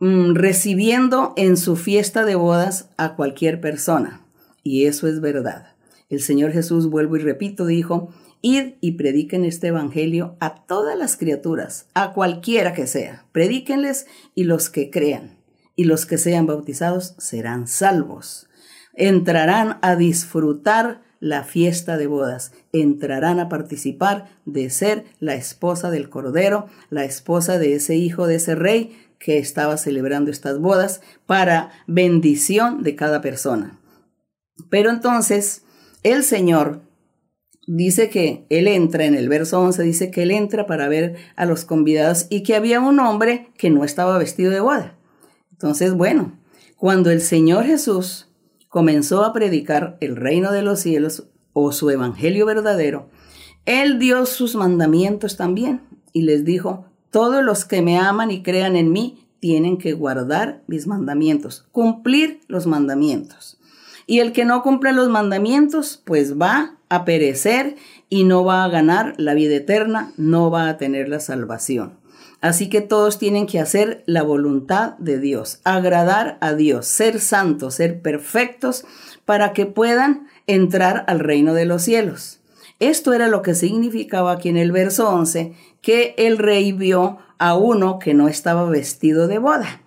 mm, 0.00 0.34
recibiendo 0.34 1.32
en 1.36 1.56
su 1.56 1.76
fiesta 1.76 2.24
de 2.24 2.34
bodas 2.34 2.90
a 2.96 3.14
cualquier 3.14 3.60
persona. 3.60 4.26
Y 4.64 4.86
eso 4.86 5.06
es 5.06 5.20
verdad. 5.20 5.76
El 6.08 6.20
Señor 6.20 6.50
Jesús, 6.50 6.90
vuelvo 6.90 7.16
y 7.16 7.20
repito, 7.20 7.66
dijo, 7.66 8.08
id 8.42 8.72
y 8.80 8.92
prediquen 8.96 9.44
este 9.44 9.68
Evangelio 9.68 10.36
a 10.40 10.66
todas 10.66 10.98
las 10.98 11.16
criaturas, 11.16 11.86
a 11.94 12.12
cualquiera 12.14 12.72
que 12.74 12.88
sea. 12.88 13.24
Predíquenles 13.30 14.08
y 14.34 14.42
los 14.42 14.70
que 14.70 14.90
crean 14.90 15.38
y 15.76 15.84
los 15.84 16.04
que 16.04 16.18
sean 16.18 16.46
bautizados 16.46 17.14
serán 17.18 17.68
salvos. 17.68 18.48
Entrarán 18.92 19.78
a 19.82 19.94
disfrutar 19.94 21.00
la 21.20 21.44
fiesta 21.44 21.96
de 21.96 22.06
bodas. 22.06 22.52
Entrarán 22.72 23.40
a 23.40 23.48
participar 23.48 24.28
de 24.44 24.70
ser 24.70 25.04
la 25.20 25.34
esposa 25.34 25.90
del 25.90 26.08
Cordero, 26.08 26.66
la 26.90 27.04
esposa 27.04 27.58
de 27.58 27.74
ese 27.74 27.96
hijo 27.96 28.26
de 28.26 28.36
ese 28.36 28.54
rey 28.54 28.96
que 29.18 29.38
estaba 29.38 29.76
celebrando 29.76 30.30
estas 30.30 30.58
bodas 30.58 31.00
para 31.26 31.70
bendición 31.86 32.82
de 32.82 32.94
cada 32.94 33.20
persona. 33.20 33.78
Pero 34.70 34.90
entonces 34.90 35.62
el 36.02 36.22
Señor 36.22 36.82
dice 37.66 38.08
que 38.08 38.46
Él 38.48 38.68
entra, 38.68 39.04
en 39.04 39.14
el 39.14 39.28
verso 39.28 39.60
11 39.60 39.82
dice 39.82 40.10
que 40.10 40.22
Él 40.22 40.30
entra 40.30 40.66
para 40.66 40.88
ver 40.88 41.16
a 41.36 41.44
los 41.44 41.64
convidados 41.64 42.26
y 42.30 42.42
que 42.42 42.54
había 42.54 42.80
un 42.80 43.00
hombre 43.00 43.48
que 43.56 43.70
no 43.70 43.84
estaba 43.84 44.18
vestido 44.18 44.50
de 44.50 44.60
boda. 44.60 44.96
Entonces, 45.50 45.92
bueno, 45.94 46.38
cuando 46.76 47.10
el 47.10 47.20
Señor 47.20 47.64
Jesús 47.64 48.27
comenzó 48.68 49.24
a 49.24 49.32
predicar 49.32 49.96
el 50.00 50.16
reino 50.16 50.52
de 50.52 50.62
los 50.62 50.80
cielos 50.80 51.28
o 51.52 51.72
su 51.72 51.90
evangelio 51.90 52.46
verdadero, 52.46 53.08
Él 53.64 53.98
dio 53.98 54.26
sus 54.26 54.54
mandamientos 54.54 55.36
también 55.36 55.82
y 56.12 56.22
les 56.22 56.44
dijo, 56.44 56.86
todos 57.10 57.42
los 57.42 57.64
que 57.64 57.82
me 57.82 57.98
aman 57.98 58.30
y 58.30 58.42
crean 58.42 58.76
en 58.76 58.92
mí 58.92 59.26
tienen 59.40 59.78
que 59.78 59.92
guardar 59.92 60.62
mis 60.66 60.86
mandamientos, 60.86 61.66
cumplir 61.72 62.40
los 62.48 62.66
mandamientos. 62.66 63.58
Y 64.06 64.20
el 64.20 64.32
que 64.32 64.44
no 64.44 64.62
cumple 64.62 64.92
los 64.92 65.08
mandamientos, 65.10 66.02
pues 66.04 66.38
va 66.38 66.78
a 66.88 67.04
perecer 67.04 67.76
y 68.08 68.24
no 68.24 68.44
va 68.44 68.64
a 68.64 68.68
ganar 68.68 69.14
la 69.18 69.34
vida 69.34 69.56
eterna, 69.56 70.12
no 70.16 70.50
va 70.50 70.68
a 70.68 70.78
tener 70.78 71.08
la 71.08 71.20
salvación. 71.20 71.97
Así 72.40 72.68
que 72.68 72.80
todos 72.80 73.18
tienen 73.18 73.46
que 73.46 73.58
hacer 73.58 74.04
la 74.06 74.22
voluntad 74.22 74.96
de 74.98 75.18
Dios, 75.18 75.60
agradar 75.64 76.38
a 76.40 76.54
Dios, 76.54 76.86
ser 76.86 77.20
santos, 77.20 77.74
ser 77.74 78.00
perfectos, 78.00 78.84
para 79.24 79.52
que 79.52 79.66
puedan 79.66 80.28
entrar 80.46 81.04
al 81.08 81.18
reino 81.18 81.52
de 81.52 81.66
los 81.66 81.82
cielos. 81.82 82.40
Esto 82.80 83.12
era 83.12 83.26
lo 83.26 83.42
que 83.42 83.54
significaba 83.54 84.32
aquí 84.32 84.48
en 84.48 84.56
el 84.56 84.70
verso 84.70 85.10
11, 85.10 85.52
que 85.82 86.14
el 86.16 86.38
rey 86.38 86.72
vio 86.72 87.18
a 87.38 87.56
uno 87.56 87.98
que 87.98 88.14
no 88.14 88.28
estaba 88.28 88.68
vestido 88.70 89.26
de 89.26 89.38
boda 89.38 89.82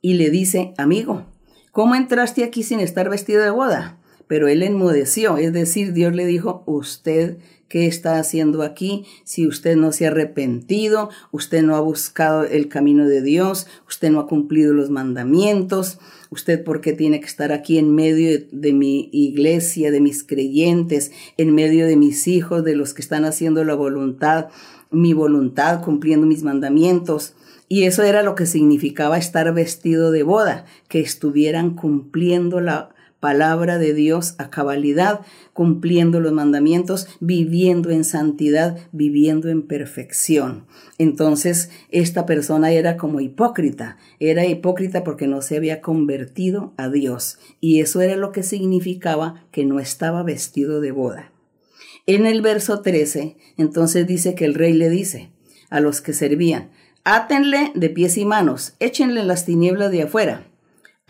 y 0.00 0.14
le 0.14 0.30
dice, 0.30 0.72
amigo, 0.78 1.26
¿cómo 1.72 1.94
entraste 1.94 2.44
aquí 2.44 2.62
sin 2.62 2.80
estar 2.80 3.10
vestido 3.10 3.42
de 3.42 3.50
boda? 3.50 3.98
Pero 4.26 4.48
él 4.48 4.62
enmudeció, 4.62 5.36
es 5.36 5.52
decir, 5.52 5.92
Dios 5.92 6.14
le 6.14 6.24
dijo, 6.24 6.62
usted 6.66 7.38
¿Qué 7.70 7.86
está 7.86 8.18
haciendo 8.18 8.64
aquí? 8.64 9.04
Si 9.22 9.46
usted 9.46 9.76
no 9.76 9.92
se 9.92 10.04
ha 10.04 10.08
arrepentido, 10.08 11.08
usted 11.30 11.62
no 11.62 11.76
ha 11.76 11.80
buscado 11.80 12.42
el 12.42 12.66
camino 12.66 13.06
de 13.06 13.22
Dios, 13.22 13.68
usted 13.86 14.10
no 14.10 14.18
ha 14.18 14.26
cumplido 14.26 14.74
los 14.74 14.90
mandamientos, 14.90 16.00
usted 16.30 16.64
por 16.64 16.80
qué 16.80 16.94
tiene 16.94 17.20
que 17.20 17.26
estar 17.26 17.52
aquí 17.52 17.78
en 17.78 17.94
medio 17.94 18.40
de, 18.50 18.72
mi 18.72 19.08
iglesia, 19.12 19.92
de 19.92 20.00
mis 20.00 20.24
creyentes, 20.24 21.12
en 21.36 21.54
medio 21.54 21.86
de 21.86 21.94
mis 21.94 22.26
hijos, 22.26 22.64
de 22.64 22.74
los 22.74 22.92
que 22.92 23.02
están 23.02 23.24
haciendo 23.24 23.62
la 23.62 23.76
voluntad, 23.76 24.48
mi 24.90 25.12
voluntad, 25.12 25.80
cumpliendo 25.80 26.26
mis 26.26 26.42
mandamientos. 26.42 27.34
Y 27.68 27.84
eso 27.84 28.02
era 28.02 28.24
lo 28.24 28.34
que 28.34 28.46
significaba 28.46 29.16
estar 29.16 29.54
vestido 29.54 30.10
de 30.10 30.24
boda, 30.24 30.64
que 30.88 30.98
estuvieran 30.98 31.76
cumpliendo 31.76 32.60
la 32.60 32.90
palabra 33.20 33.78
de 33.78 33.92
Dios 33.92 34.34
a 34.38 34.50
cabalidad, 34.50 35.20
cumpliendo 35.52 36.20
los 36.20 36.32
mandamientos, 36.32 37.06
viviendo 37.20 37.90
en 37.90 38.04
santidad, 38.04 38.78
viviendo 38.92 39.48
en 39.50 39.62
perfección. 39.62 40.64
Entonces, 40.98 41.70
esta 41.90 42.26
persona 42.26 42.72
era 42.72 42.96
como 42.96 43.20
hipócrita, 43.20 43.98
era 44.18 44.46
hipócrita 44.46 45.04
porque 45.04 45.26
no 45.26 45.42
se 45.42 45.58
había 45.58 45.82
convertido 45.82 46.72
a 46.78 46.88
Dios, 46.88 47.38
y 47.60 47.80
eso 47.80 48.00
era 48.00 48.16
lo 48.16 48.32
que 48.32 48.42
significaba 48.42 49.44
que 49.52 49.64
no 49.64 49.78
estaba 49.78 50.22
vestido 50.22 50.80
de 50.80 50.90
boda. 50.90 51.30
En 52.06 52.26
el 52.26 52.40
verso 52.40 52.80
13, 52.80 53.36
entonces 53.58 54.06
dice 54.06 54.34
que 54.34 54.46
el 54.46 54.54
rey 54.54 54.72
le 54.72 54.88
dice 54.88 55.30
a 55.68 55.80
los 55.80 56.00
que 56.00 56.14
servían, 56.14 56.70
átenle 57.04 57.70
de 57.74 57.90
pies 57.90 58.16
y 58.16 58.24
manos, 58.24 58.74
échenle 58.80 59.22
las 59.24 59.44
tinieblas 59.44 59.92
de 59.92 60.02
afuera 60.02 60.49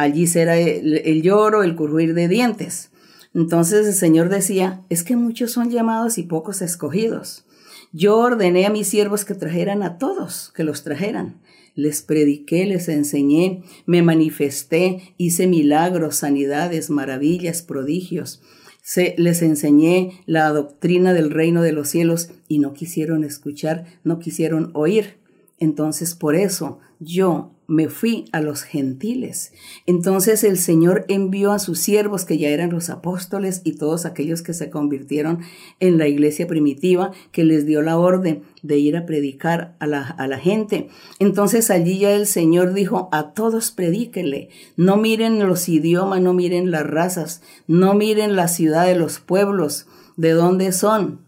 Allí 0.00 0.26
será 0.26 0.56
el, 0.56 1.20
lloro, 1.20 1.62
el 1.62 1.76
curruir 1.76 2.14
de 2.14 2.26
dientes. 2.26 2.90
Entonces 3.34 3.86
el 3.86 3.92
Señor 3.92 4.30
decía, 4.30 4.82
es 4.88 5.04
que 5.04 5.14
muchos 5.14 5.52
son 5.52 5.70
llamados 5.70 6.16
y 6.16 6.22
pocos 6.22 6.62
escogidos. 6.62 7.44
Yo 7.92 8.16
ordené 8.16 8.64
a 8.64 8.70
mis 8.70 8.88
siervos 8.88 9.26
que 9.26 9.34
trajeran 9.34 9.82
a 9.82 9.98
todos, 9.98 10.54
que 10.56 10.64
los 10.64 10.84
trajeran. 10.84 11.42
Les 11.74 12.00
prediqué, 12.00 12.64
les 12.64 12.88
enseñé, 12.88 13.62
me 13.84 14.00
manifesté, 14.00 15.12
hice 15.18 15.46
milagros, 15.46 16.16
sanidades, 16.16 16.88
maravillas, 16.88 17.60
prodigios. 17.60 18.40
Se, 18.80 19.14
les 19.18 19.42
enseñé 19.42 20.22
la 20.24 20.48
doctrina 20.48 21.12
del 21.12 21.30
reino 21.30 21.60
de 21.60 21.72
los 21.72 21.90
cielos 21.90 22.30
y 22.48 22.58
no 22.58 22.72
quisieron 22.72 23.22
escuchar, 23.22 23.84
no 24.02 24.18
quisieron 24.18 24.70
oír. 24.72 25.18
Entonces 25.58 26.14
por 26.14 26.36
eso 26.36 26.78
yo 27.00 27.50
me 27.70 27.88
fui 27.88 28.24
a 28.32 28.40
los 28.40 28.64
gentiles. 28.64 29.52
Entonces 29.86 30.42
el 30.42 30.58
Señor 30.58 31.04
envió 31.06 31.52
a 31.52 31.60
sus 31.60 31.78
siervos, 31.78 32.24
que 32.24 32.36
ya 32.36 32.48
eran 32.48 32.70
los 32.70 32.90
apóstoles 32.90 33.62
y 33.62 33.76
todos 33.76 34.06
aquellos 34.06 34.42
que 34.42 34.54
se 34.54 34.70
convirtieron 34.70 35.38
en 35.78 35.96
la 35.96 36.08
iglesia 36.08 36.48
primitiva, 36.48 37.12
que 37.30 37.44
les 37.44 37.66
dio 37.66 37.80
la 37.80 37.96
orden 37.96 38.42
de 38.62 38.78
ir 38.78 38.96
a 38.96 39.06
predicar 39.06 39.76
a 39.78 39.86
la, 39.86 40.38
gente. 40.38 40.88
Entonces 41.20 41.70
allí 41.70 42.00
ya 42.00 42.10
el 42.10 42.26
Señor 42.26 42.74
dijo, 42.74 43.08
a 43.12 43.34
todos 43.34 43.70
predíquenle, 43.70 44.48
no 44.76 44.96
miren 44.96 45.38
los 45.46 45.68
idiomas, 45.68 46.20
no 46.20 46.34
miren 46.34 46.72
las 46.72 46.84
razas, 46.84 47.40
no 47.68 47.94
miren 47.94 48.34
la 48.34 48.48
ciudad 48.48 48.86
de 48.86 48.96
los 48.96 49.20
pueblos, 49.20 49.86
de 50.16 50.32
dónde 50.32 50.72
son. 50.72 51.20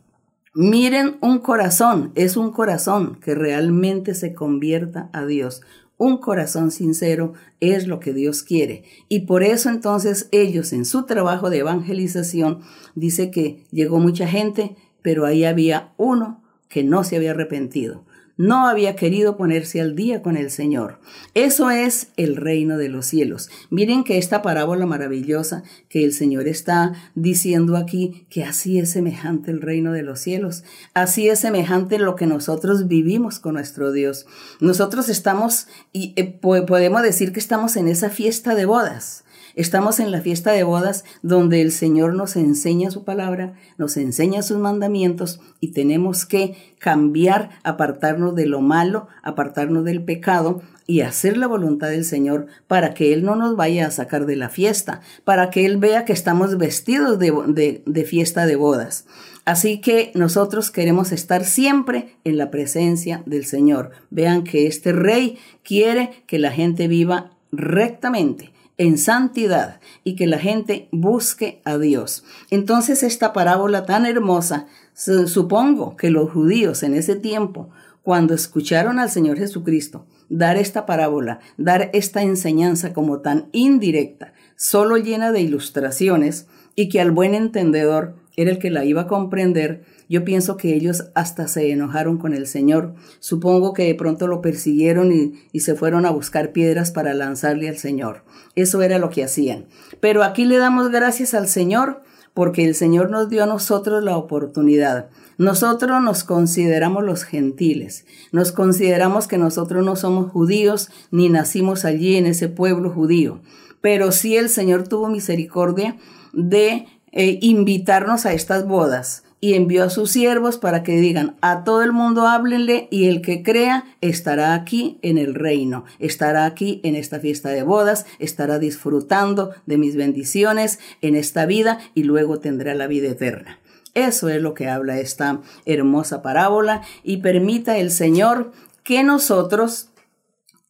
Miren 0.55 1.17
un 1.21 1.39
corazón, 1.39 2.11
es 2.15 2.37
un 2.37 2.51
corazón 2.51 3.15
que 3.23 3.35
realmente 3.35 4.15
se 4.15 4.35
convierta 4.35 5.09
a 5.13 5.25
Dios. 5.25 5.63
Un 6.03 6.17
corazón 6.17 6.73
sincero 6.73 7.35
es 7.61 7.87
lo 7.87 8.01
que 8.01 8.13
Dios 8.13 8.43
quiere. 8.43 8.83
Y 9.09 9.21
por 9.21 9.45
eso 9.45 9.69
entonces 9.69 10.27
ellos 10.33 10.73
en 10.73 10.85
su 10.85 11.07
trabajo 11.07 11.49
de 11.49 11.59
evangelización 11.59 12.59
dice 12.97 13.31
que 13.31 13.63
llegó 13.71 14.01
mucha 14.01 14.27
gente, 14.27 14.75
pero 15.01 15.27
ahí 15.27 15.45
había 15.45 15.93
uno 15.99 16.43
que 16.69 16.83
no 16.83 17.05
se 17.05 17.15
había 17.15 17.31
arrepentido 17.31 18.05
no 18.43 18.67
había 18.67 18.97
querido 18.97 19.37
ponerse 19.37 19.81
al 19.81 19.95
día 19.95 20.21
con 20.21 20.37
el 20.37 20.51
Señor. 20.51 20.99
Eso 21.33 21.71
es 21.71 22.09
el 22.17 22.35
reino 22.35 22.77
de 22.77 22.89
los 22.89 23.07
cielos. 23.07 23.49
Miren 23.71 24.03
que 24.03 24.19
esta 24.19 24.43
parábola 24.43 24.85
maravillosa 24.85 25.63
que 25.89 26.05
el 26.05 26.13
Señor 26.13 26.49
está 26.49 26.93
diciendo 27.15 27.77
aquí, 27.77 28.27
que 28.31 28.43
así 28.43 28.81
es 28.81 28.91
semejante 28.91 29.53
el 29.53 29.61
reino 29.61 29.93
de 29.93 30.03
los 30.03 30.19
cielos, 30.19 30.65
así 30.93 31.29
es 31.29 31.39
semejante 31.39 32.01
lo 32.01 32.17
que 32.17 32.27
nosotros 32.27 32.89
vivimos 32.89 33.39
con 33.39 33.55
nuestro 33.55 33.93
Dios. 33.93 34.27
Nosotros 34.59 35.09
estamos, 35.09 35.69
y 35.93 36.13
eh, 36.17 36.25
podemos 36.25 37.03
decir 37.03 37.33
que 37.33 37.39
estamos 37.39 37.77
en 37.77 37.87
esa 37.87 38.11
fiesta 38.11 38.57
de 38.57 38.65
bodas. 38.65 39.23
Estamos 39.55 40.01
en 40.01 40.11
la 40.11 40.23
fiesta 40.23 40.53
de 40.53 40.63
bodas 40.63 41.05
donde 41.21 41.61
el 41.61 41.73
Señor 41.73 42.15
nos 42.15 42.37
enseña 42.37 42.91
su 42.91 43.05
palabra, 43.05 43.53
nos 43.77 43.99
enseña 43.99 44.43
sus 44.43 44.59
mandamientos 44.59 45.41
y 45.61 45.73
tenemos 45.73 46.25
que 46.25 46.57
cambiar, 46.79 47.51
apartarnos 47.63 48.35
de 48.35 48.47
lo 48.47 48.63
malo, 48.63 49.09
apartarnos 49.23 49.85
del 49.85 50.03
pecado 50.03 50.63
y 50.87 51.03
hacer 51.03 51.37
la 51.37 51.47
voluntad 51.47 51.89
del 51.89 52.07
Señor 52.07 52.47
para 52.67 52.95
que 52.95 53.13
Él 53.13 53.25
no 53.25 53.37
nos 53.37 53.55
vaya 53.55 53.87
a 53.87 53.91
sacar 53.91 54.25
de 54.25 54.37
la 54.37 54.49
fiesta, 54.49 55.03
para 55.25 55.51
que 55.51 55.67
Él 55.67 55.77
vea 55.77 56.07
que 56.07 56.15
estamos 56.15 56.57
vestidos 56.57 57.19
de, 57.19 58.05
fiesta 58.07 58.47
de 58.47 58.57
bodas. 58.57 59.07
Así 59.45 59.81
que 59.81 60.13
nosotros 60.15 60.71
queremos 60.71 61.13
estar 61.13 61.45
siempre 61.45 62.17
en 62.25 62.39
la 62.39 62.51
presencia 62.51 63.23
del 63.27 63.45
Señor. 63.45 63.91
Vean 64.11 64.45
que 64.45 64.67
este 64.67 64.93
rey 64.93 65.39
quiere 65.63 66.25
que 66.27 66.39
la 66.39 66.53
gente 66.53 66.89
viva 66.89 67.33
rectamente 67.51 68.53
en 68.83 68.99
santidad 68.99 69.81
y 70.03 70.17
que 70.17 70.27
la 70.27 70.39
gente 70.39 70.89
busque 70.91 71.63
a 71.65 71.79
Dios. 71.79 72.25
Entonces 72.51 73.03
esta 73.03 73.33
parábola 73.33 73.87
tan 73.87 74.07
hermosa, 74.07 74.67
supongo 74.95 75.97
que 75.97 76.11
los 76.11 76.31
judíos 76.31 76.83
en 76.83 76.95
ese 76.95 77.15
tiempo, 77.15 77.71
cuando 78.03 78.35
escucharon 78.35 78.99
al 78.99 79.11
Señor 79.11 79.39
Jesucristo 79.39 80.07
dar 80.29 80.57
esta 80.57 80.87
parábola, 80.87 81.39
dar 81.57 81.91
esta 81.93 82.23
enseñanza 82.23 82.93
como 82.93 83.21
tan 83.21 83.49
indirecta, 83.53 84.33
solo 84.57 84.97
llena 84.97 85.31
de 85.31 85.43
ilustraciones, 85.43 86.47
y 86.75 86.89
que 86.89 87.01
al 87.01 87.11
buen 87.11 87.35
entendedor 87.35 88.17
era 88.37 88.51
el 88.51 88.59
que 88.59 88.71
la 88.71 88.85
iba 88.85 89.03
a 89.03 89.07
comprender, 89.07 89.83
yo 90.09 90.25
pienso 90.25 90.57
que 90.57 90.75
ellos 90.75 91.07
hasta 91.15 91.49
se 91.49 91.71
enojaron 91.71 92.19
con 92.19 92.35
el 92.35 92.47
Señor. 92.47 92.95
Supongo 93.19 93.73
que 93.73 93.85
de 93.85 93.95
pronto 93.95 94.27
lo 94.27 94.41
persiguieron 94.41 95.13
y, 95.13 95.61
se 95.61 95.75
fueron 95.75 96.07
a 96.07 96.11
buscar 96.11 96.53
piedras 96.53 96.91
para 96.91 97.15
lanzarle 97.15 97.69
al 97.69 97.79
Señor. 97.79 98.23
Eso 98.55 98.83
era 98.83 98.99
lo 98.99 99.11
que 99.11 99.25
hacían. 99.25 99.67
Pero 100.01 100.23
aquí 100.23 100.45
le 100.45 100.59
damos 100.59 100.91
gracias 100.91 101.35
al 101.35 101.49
Señor 101.49 102.03
porque 102.35 102.65
el 102.65 102.75
Señor 102.75 103.11
nos 103.11 103.29
dio 103.29 103.43
a 103.43 103.47
nosotros 103.47 104.03
la 104.03 104.17
oportunidad. 104.17 105.09
Nosotros 105.39 106.03
nos 106.03 106.25
consideramos 106.25 107.05
los 107.05 107.25
gentiles, 107.25 108.05
nos 108.33 108.53
consideramos 108.53 109.27
que 109.27 109.39
nosotros 109.39 109.85
no 109.85 109.97
somos 109.97 110.31
judíos 110.31 110.91
ni 111.11 111.31
nacimos 111.31 111.85
allí 111.85 112.17
en 112.17 112.27
ese 112.27 112.49
pueblo 112.49 112.91
judío, 112.91 113.41
pero 113.81 114.13
sí 114.13 114.37
el 114.37 114.51
Señor 114.51 114.87
tuvo 114.87 115.09
misericordia 115.09 115.97
de 116.33 116.87
eh, 117.13 117.39
invitarnos 117.43 118.27
a 118.27 118.33
estas 118.33 118.67
bodas 118.67 119.23
y 119.43 119.55
envió 119.55 119.85
a 119.85 119.91
sus 119.91 120.13
siervos 120.13 120.57
para 120.57 120.85
que 120.85 120.97
digan 120.97 121.35
a 121.41 121.65
todo 121.65 121.83
el 121.83 121.93
mundo 121.93 122.29
háblenle 122.29 122.87
y 122.91 123.07
el 123.09 123.23
que 123.23 123.43
crea 123.43 123.85
estará 124.01 124.55
aquí 124.55 124.99
en 125.03 125.19
el 125.19 125.35
reino, 125.35 125.85
estará 125.99 126.47
aquí 126.47 126.81
en 126.85 126.95
esta 126.95 127.19
fiesta 127.19 127.49
de 127.49 127.65
bodas, 127.65 128.07
estará 128.21 128.61
disfrutando 128.61 129.51
de 129.67 129.79
mis 129.79 129.97
bendiciones 129.97 130.79
en 131.01 131.17
esta 131.17 131.45
vida 131.45 131.81
y 131.95 132.05
luego 132.05 132.39
tendrá 132.39 132.75
la 132.75 132.87
vida 132.87 133.09
eterna. 133.09 133.59
Eso 133.95 134.29
es 134.29 134.41
lo 134.41 134.55
que 134.55 134.69
habla 134.69 135.01
esta 135.01 135.41
hermosa 135.67 136.23
parábola 136.23 136.83
y 137.03 137.19
permita 137.19 137.79
el 137.79 137.91
Señor 137.91 138.53
que 138.85 139.03
nosotros 139.03 139.89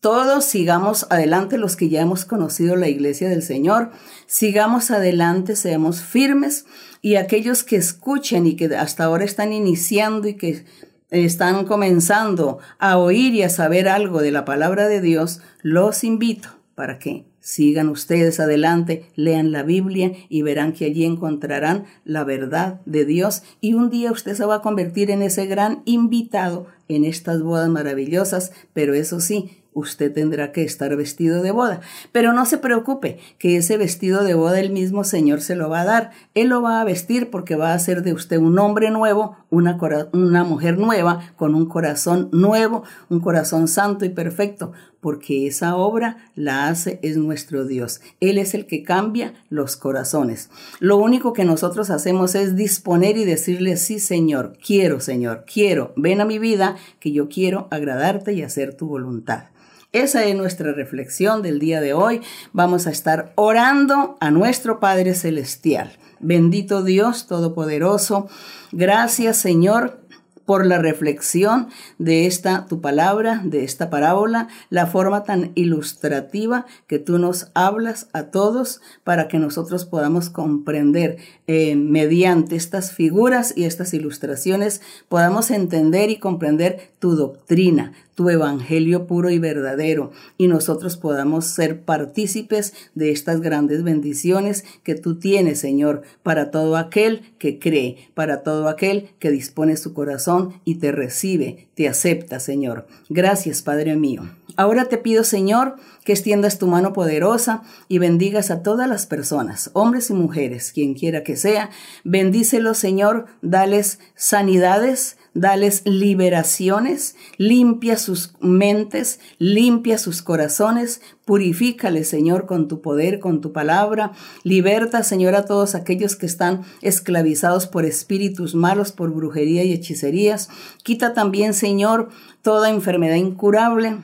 todos 0.03 0.45
sigamos 0.45 1.07
adelante 1.11 1.57
los 1.59 1.77
que 1.77 1.88
ya 1.88 2.01
hemos 2.01 2.25
conocido 2.25 2.75
la 2.75 2.88
iglesia 2.88 3.29
del 3.29 3.41
Señor, 3.41 3.93
sigamos 4.27 4.91
adelante, 4.91 5.55
seamos 5.55 6.03
firmes 6.03 6.67
y 7.03 7.15
aquellos 7.15 7.62
que 7.62 7.77
escuchen 7.77 8.49
y 8.49 8.57
que 8.57 8.67
hasta 8.75 9.05
ahora 9.05 9.25
están 9.25 9.53
iniciando 9.53 10.27
y 10.27 10.35
que 10.35 10.65
están 11.11 11.65
comenzando 11.67 12.59
a 12.81 12.99
oír 12.99 13.33
y 13.35 13.45
a 13.45 13.49
saber 13.49 13.88
algo 13.88 14.21
de 14.21 14.33
la 14.33 14.45
palabra 14.45 14.88
de 14.88 15.01
Dios, 15.01 15.41
los 15.62 16.03
invito 16.03 16.49
para 16.75 16.99
que 16.99 17.25
sigan 17.38 17.88
ustedes 17.88 18.41
adelante, 18.41 19.07
lean 19.15 19.53
la 19.53 19.62
Biblia 19.62 20.11
y 20.29 20.43
verán 20.43 20.73
que 20.73 20.87
allí 20.87 21.05
encontrarán 21.05 21.85
la 22.05 22.25
verdad 22.25 22.81
de 22.87 23.05
Dios. 23.05 23.45
Y 23.61 23.75
un 23.75 23.88
día 23.88 24.11
usted 24.11 24.35
se 24.35 24.47
va 24.47 24.57
a 24.57 24.62
convertir 24.62 25.12
en 25.12 25.23
ese 25.23 25.47
gran 25.47 25.83
invitado 25.85 26.67
en 26.88 27.05
estas 27.05 27.41
bodas 27.43 27.69
maravillosas, 27.69 28.53
pero 28.73 28.95
eso 28.95 29.21
sí, 29.21 29.62
usted 29.75 30.13
tendrá 30.13 30.53
que 30.53 30.63
estar 30.63 30.95
vestido 30.97 31.43
de 31.43 31.51
boda. 31.51 31.81
Pero 32.13 32.33
no 32.33 32.47
se 32.47 32.59
preocupe, 32.59 33.19
que 33.39 33.57
ese 33.57 33.77
vestido 33.77 34.25
de 34.25 34.35
boda 34.35 34.61
el 34.61 34.71
mismo 34.71 35.05
Señor 35.05 35.41
se 35.41 35.57
lo 35.57 35.69
va 35.69 35.83
a 35.83 35.85
dar. 35.85 36.11
Él 36.35 36.49
lo 36.49 36.63
va 36.63 36.81
a 36.81 36.85
vestir 36.85 37.31
porque 37.31 37.57
va 37.57 37.73
a 37.73 37.75
hacer 37.75 38.03
de 38.03 38.13
usted 38.13 38.39
un 38.39 38.59
hombre 38.59 38.91
nuevo, 38.91 39.37
una, 39.51 39.79
una 40.13 40.45
mujer 40.45 40.79
nueva, 40.79 41.33
con 41.37 41.55
un 41.55 41.67
corazón 41.67 42.29
nuevo, 42.33 42.85
un 43.09 43.21
corazón 43.21 43.69
santo 43.69 44.05
y 44.05 44.11
perfecto, 44.11 44.73
porque 45.01 45.47
esa 45.47 45.77
obra 45.77 46.19
la 46.37 46.69
hace 46.69 47.01
es 47.03 47.17
nuestro 47.17 47.67
Dios. 47.67 48.01
Él 48.21 48.39
es 48.39 48.55
el 48.55 48.67
que 48.67 48.85
cambia 48.85 49.35
los 49.51 49.77
corazones. 49.77 50.51
Lo 50.79 50.97
único 50.97 51.33
que 51.33 51.45
nosotros 51.45 51.91
hacemos 51.91 52.35
es 52.35 52.55
disponer 52.55 53.17
y 53.17 53.25
decirle, 53.25 53.77
sí 53.77 53.99
Señor, 53.99 54.57
quiero 54.65 55.01
Señor, 55.01 55.45
quiero, 55.53 55.93
ven 55.97 56.21
a 56.21 56.25
mi 56.25 56.39
vida, 56.39 56.77
que 57.01 57.13
yo 57.13 57.29
quiero 57.29 57.69
agradarte 57.71 58.33
y 58.33 58.43
hacer 58.43 58.75
tu 58.75 58.87
voluntad. 58.87 59.45
Esa 59.92 60.24
es 60.24 60.35
nuestra 60.35 60.72
reflexión 60.72 61.42
del 61.42 61.59
día 61.59 61.83
de 61.83 61.92
hoy. 61.92 62.22
Vamos 62.55 62.87
a 62.87 62.90
estar 62.90 63.35
orando 63.35 64.16
a 64.20 64.31
nuestro 64.31 64.81
Padre 64.81 65.14
Celestial. 65.14 65.92
Bendito 66.18 66.83
Dios 66.83 67.26
Todopoderoso. 67.26 68.26
Gracias 68.72 69.37
Señor 69.37 70.00
por 70.46 70.66
la 70.66 70.78
reflexión 70.78 71.68
de 71.98 72.26
esta 72.26 72.66
tu 72.66 72.81
palabra, 72.81 73.42
de 73.44 73.64
esta 73.64 73.90
parábola, 73.90 74.48
la 74.70 74.87
forma 74.87 75.24
tan 75.24 75.52
ilustrativa 75.55 76.66
que 76.87 76.98
tú 76.98 77.18
nos 77.18 77.48
hablas 77.55 78.09
a 78.12 78.24
todos 78.24 78.81
para 79.05 79.28
que 79.28 79.38
nosotros 79.38 79.85
podamos 79.85 80.31
comprender 80.31 81.18
eh, 81.46 81.76
mediante 81.76 82.57
estas 82.57 82.92
figuras 82.92 83.52
y 83.57 83.64
estas 83.64 83.94
ilustraciones, 83.94 84.81
podamos 85.09 85.50
entender 85.50 86.11
y 86.11 86.18
comprender 86.18 86.90
tu 86.98 87.14
doctrina, 87.14 87.92
tu 88.14 88.29
evangelio 88.29 89.07
puro 89.07 89.31
y 89.31 89.38
verdadero, 89.38 90.12
y 90.37 90.46
nosotros 90.46 90.96
podamos 90.96 91.46
ser 91.46 91.83
partícipes 91.83 92.75
de 92.94 93.11
estas 93.11 93.40
grandes 93.40 93.83
bendiciones 93.83 94.64
que 94.83 94.94
tú 94.94 95.18
tienes, 95.18 95.61
Señor, 95.61 96.03
para 96.22 96.51
todo 96.51 96.77
aquel 96.77 97.22
que 97.38 97.59
cree, 97.59 97.96
para 98.14 98.42
todo 98.42 98.68
aquel 98.68 99.11
que 99.18 99.31
dispone 99.31 99.77
su 99.77 99.94
corazón 99.94 100.61
y 100.64 100.77
te 100.77 100.92
recibe, 100.92 101.68
te 101.75 101.88
acepta, 101.88 102.40
Señor. 102.40 102.87
Gracias, 103.09 103.62
Padre 103.62 103.96
mío. 103.96 104.22
Ahora 104.57 104.85
te 104.85 104.98
pido, 104.98 105.25
Señor, 105.25 105.77
que 106.05 106.12
extiendas 106.12 106.59
tu 106.59 106.66
mano 106.66 106.92
poderosa 106.92 107.62
y 107.88 107.98
bendigas 107.98 108.51
a 108.51 108.62
todas 108.62 108.88
las 108.88 109.07
personas, 109.07 109.70
hombres 109.72 110.11
y 110.11 110.14
mujeres, 110.14 110.72
quien 110.72 110.94
quiera 110.94 111.22
que 111.22 111.37
sea. 111.37 111.70
Bendícelos, 112.05 112.77
Señor, 112.77 113.27
dales 113.40 113.98
sanidades, 114.14 115.16
dales 115.35 115.83
liberaciones, 115.85 117.16
limpia 117.37 117.97
sus 117.97 118.35
mentes, 118.40 119.21
limpia 119.38 119.99
sus 119.99 120.23
corazones, 120.23 121.01
purifícale, 121.25 122.05
Señor, 122.05 122.47
con 122.47 122.68
tu 122.68 122.81
poder, 122.81 123.21
con 123.21 123.40
tu 123.40 123.53
palabra. 123.53 124.12
Liberta, 124.42 125.03
Señor, 125.03 125.35
a 125.35 125.45
todos 125.45 125.75
aquellos 125.75 126.16
que 126.16 126.27
están 126.27 126.62
esclavizados 126.83 127.66
por 127.66 127.85
espíritus 127.85 128.55
malos, 128.55 128.92
por 128.92 129.11
brujería 129.11 129.64
y 129.64 129.73
hechicerías. 129.73 130.49
Quita 130.83 131.14
también, 131.14 131.55
Señor, 131.55 132.11
toda 132.42 132.71
enfermedad 132.71 133.16
incurable 133.16 133.97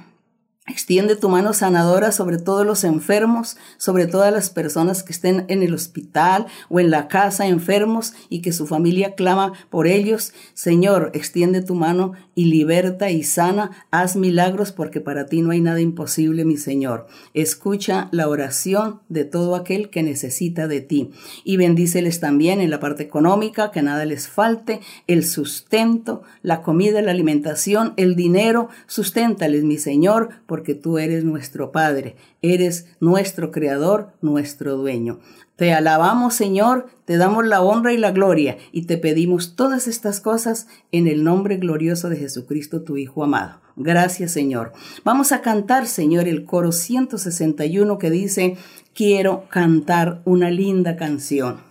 Extiende 0.68 1.16
tu 1.16 1.30
mano 1.30 1.54
sanadora 1.54 2.12
sobre 2.12 2.36
todos 2.36 2.66
los 2.66 2.84
enfermos, 2.84 3.56
sobre 3.78 4.06
todas 4.06 4.32
las 4.32 4.50
personas 4.50 5.02
que 5.02 5.12
estén 5.12 5.46
en 5.48 5.62
el 5.62 5.72
hospital 5.72 6.46
o 6.68 6.78
en 6.78 6.90
la 6.90 7.08
casa 7.08 7.46
enfermos 7.46 8.12
y 8.28 8.42
que 8.42 8.52
su 8.52 8.66
familia 8.66 9.14
clama 9.14 9.54
por 9.70 9.86
ellos. 9.86 10.34
Señor, 10.52 11.10
extiende 11.14 11.62
tu 11.62 11.74
mano 11.74 12.12
y 12.34 12.44
liberta 12.44 13.10
y 13.10 13.22
sana. 13.22 13.70
Haz 13.90 14.14
milagros 14.14 14.72
porque 14.72 15.00
para 15.00 15.26
ti 15.26 15.40
no 15.40 15.52
hay 15.52 15.60
nada 15.62 15.80
imposible, 15.80 16.44
mi 16.44 16.58
Señor. 16.58 17.06
Escucha 17.32 18.08
la 18.12 18.28
oración 18.28 19.00
de 19.08 19.24
todo 19.24 19.56
aquel 19.56 19.88
que 19.88 20.02
necesita 20.02 20.68
de 20.68 20.82
ti 20.82 21.12
y 21.44 21.56
bendíceles 21.56 22.20
también 22.20 22.60
en 22.60 22.70
la 22.70 22.78
parte 22.78 23.02
económica, 23.02 23.70
que 23.70 23.82
nada 23.82 24.04
les 24.04 24.28
falte, 24.28 24.80
el 25.06 25.24
sustento, 25.24 26.22
la 26.42 26.60
comida, 26.60 27.00
la 27.00 27.12
alimentación, 27.12 27.94
el 27.96 28.16
dinero. 28.16 28.68
Susténtales, 28.86 29.64
mi 29.64 29.78
Señor, 29.78 30.28
porque 30.58 30.74
tú 30.74 30.98
eres 30.98 31.22
nuestro 31.22 31.70
Padre, 31.70 32.16
eres 32.42 32.86
nuestro 32.98 33.52
Creador, 33.52 34.08
nuestro 34.22 34.76
dueño. 34.76 35.20
Te 35.54 35.72
alabamos, 35.72 36.34
Señor, 36.34 36.88
te 37.04 37.16
damos 37.16 37.46
la 37.46 37.60
honra 37.60 37.92
y 37.92 37.96
la 37.96 38.10
gloria 38.10 38.58
y 38.72 38.86
te 38.86 38.98
pedimos 38.98 39.54
todas 39.54 39.86
estas 39.86 40.20
cosas 40.20 40.66
en 40.90 41.06
el 41.06 41.22
nombre 41.22 41.58
glorioso 41.58 42.08
de 42.08 42.16
Jesucristo, 42.16 42.82
tu 42.82 42.96
Hijo 42.96 43.22
amado. 43.22 43.60
Gracias, 43.76 44.32
Señor. 44.32 44.72
Vamos 45.04 45.30
a 45.30 45.42
cantar, 45.42 45.86
Señor, 45.86 46.26
el 46.26 46.44
coro 46.44 46.72
161 46.72 47.96
que 47.98 48.10
dice, 48.10 48.56
quiero 48.96 49.44
cantar 49.50 50.22
una 50.24 50.50
linda 50.50 50.96
canción. 50.96 51.67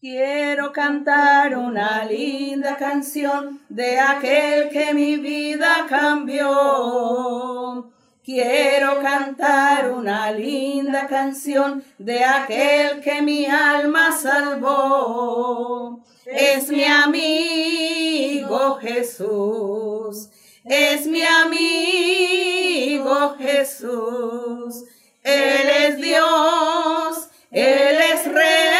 Quiero 0.00 0.72
cantar 0.72 1.58
una 1.58 2.04
linda 2.04 2.76
canción 2.76 3.60
de 3.68 3.98
aquel 3.98 4.68
que 4.68 4.94
mi 4.94 5.16
vida 5.16 5.86
cambió. 5.88 7.90
Quiero 8.22 9.02
cantar 9.02 9.90
una 9.90 10.30
linda 10.30 11.08
canción 11.08 11.82
de 11.98 12.22
aquel 12.22 13.00
que 13.00 13.22
mi 13.22 13.46
alma 13.46 14.12
salvó. 14.12 16.04
Es 16.26 16.68
mi 16.68 16.84
amigo 16.84 18.78
Jesús, 18.80 20.28
es 20.64 21.08
mi 21.08 21.24
amigo 21.24 23.34
Jesús. 23.36 24.84
Él 25.24 25.68
es 25.86 25.96
Dios, 25.96 27.30
Él 27.50 27.98
es 28.12 28.32
Rey 28.32 28.77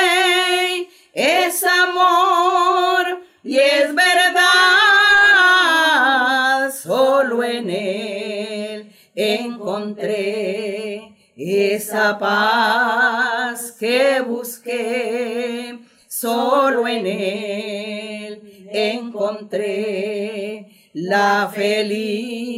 es 1.18 1.64
amor 1.64 3.22
y 3.42 3.58
es 3.58 3.92
verdad. 3.92 4.38
Solo 6.72 7.42
en 7.42 7.68
Él 7.70 8.92
encontré 9.16 11.12
esa 11.36 12.16
paz 12.20 13.72
que 13.72 14.20
busqué. 14.20 15.80
Solo 16.06 16.86
en 16.86 17.06
Él 17.06 18.68
encontré 18.72 20.68
la 20.92 21.50
felicidad. 21.52 22.48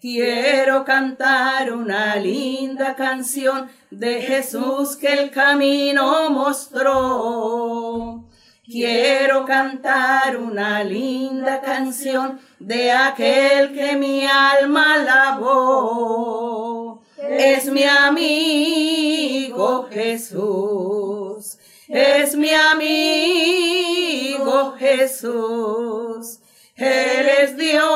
Quiero 0.00 0.84
cantar 0.84 1.72
una 1.72 2.14
linda 2.14 2.94
canción 2.94 3.68
de 3.90 4.22
Jesús 4.22 4.94
que 4.94 5.12
el 5.12 5.32
camino 5.32 6.30
mostró. 6.30 8.24
Quiero 8.64 9.44
cantar 9.44 10.36
una 10.36 10.84
linda 10.84 11.60
canción 11.60 12.38
de 12.60 12.92
aquel 12.92 13.74
que 13.74 13.96
mi 13.96 14.24
alma 14.24 14.98
lavó. 14.98 17.02
Es 17.20 17.66
mi 17.66 17.82
amigo 17.82 19.88
Jesús, 19.90 21.58
es 21.88 22.36
mi 22.36 22.50
amigo 22.50 24.76
Jesús. 24.78 26.38
Él 26.78 27.28
es 27.42 27.56
Dios, 27.56 27.87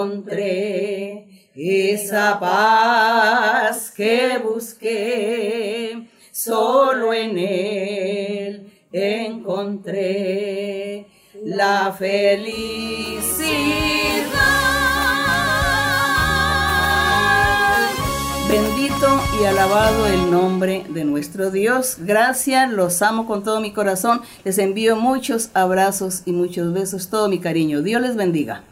encontré 0.00 1.26
esa 1.54 2.38
paz 2.40 3.90
que 3.90 4.38
busqué. 4.38 6.08
Solo 6.32 7.12
en 7.12 7.36
Él 7.36 8.72
encontré 8.92 9.46
la 11.44 11.94
felicidad. 11.98 13.10
Bendito 18.48 19.20
y 19.40 19.44
alabado 19.44 20.06
el 20.06 20.30
nombre 20.30 20.86
de 20.88 21.04
nuestro 21.04 21.50
Dios. 21.50 21.96
Gracias, 22.00 22.70
los 22.70 23.02
amo 23.02 23.26
con 23.26 23.44
todo 23.44 23.60
mi 23.60 23.72
corazón. 23.72 24.22
Les 24.44 24.56
envío 24.58 24.96
muchos 24.96 25.50
abrazos 25.52 26.22
y 26.24 26.32
muchos 26.32 26.72
besos, 26.72 27.10
todo 27.10 27.28
mi 27.28 27.38
cariño. 27.38 27.82
Dios 27.82 28.00
les 28.00 28.16
bendiga. 28.16 28.64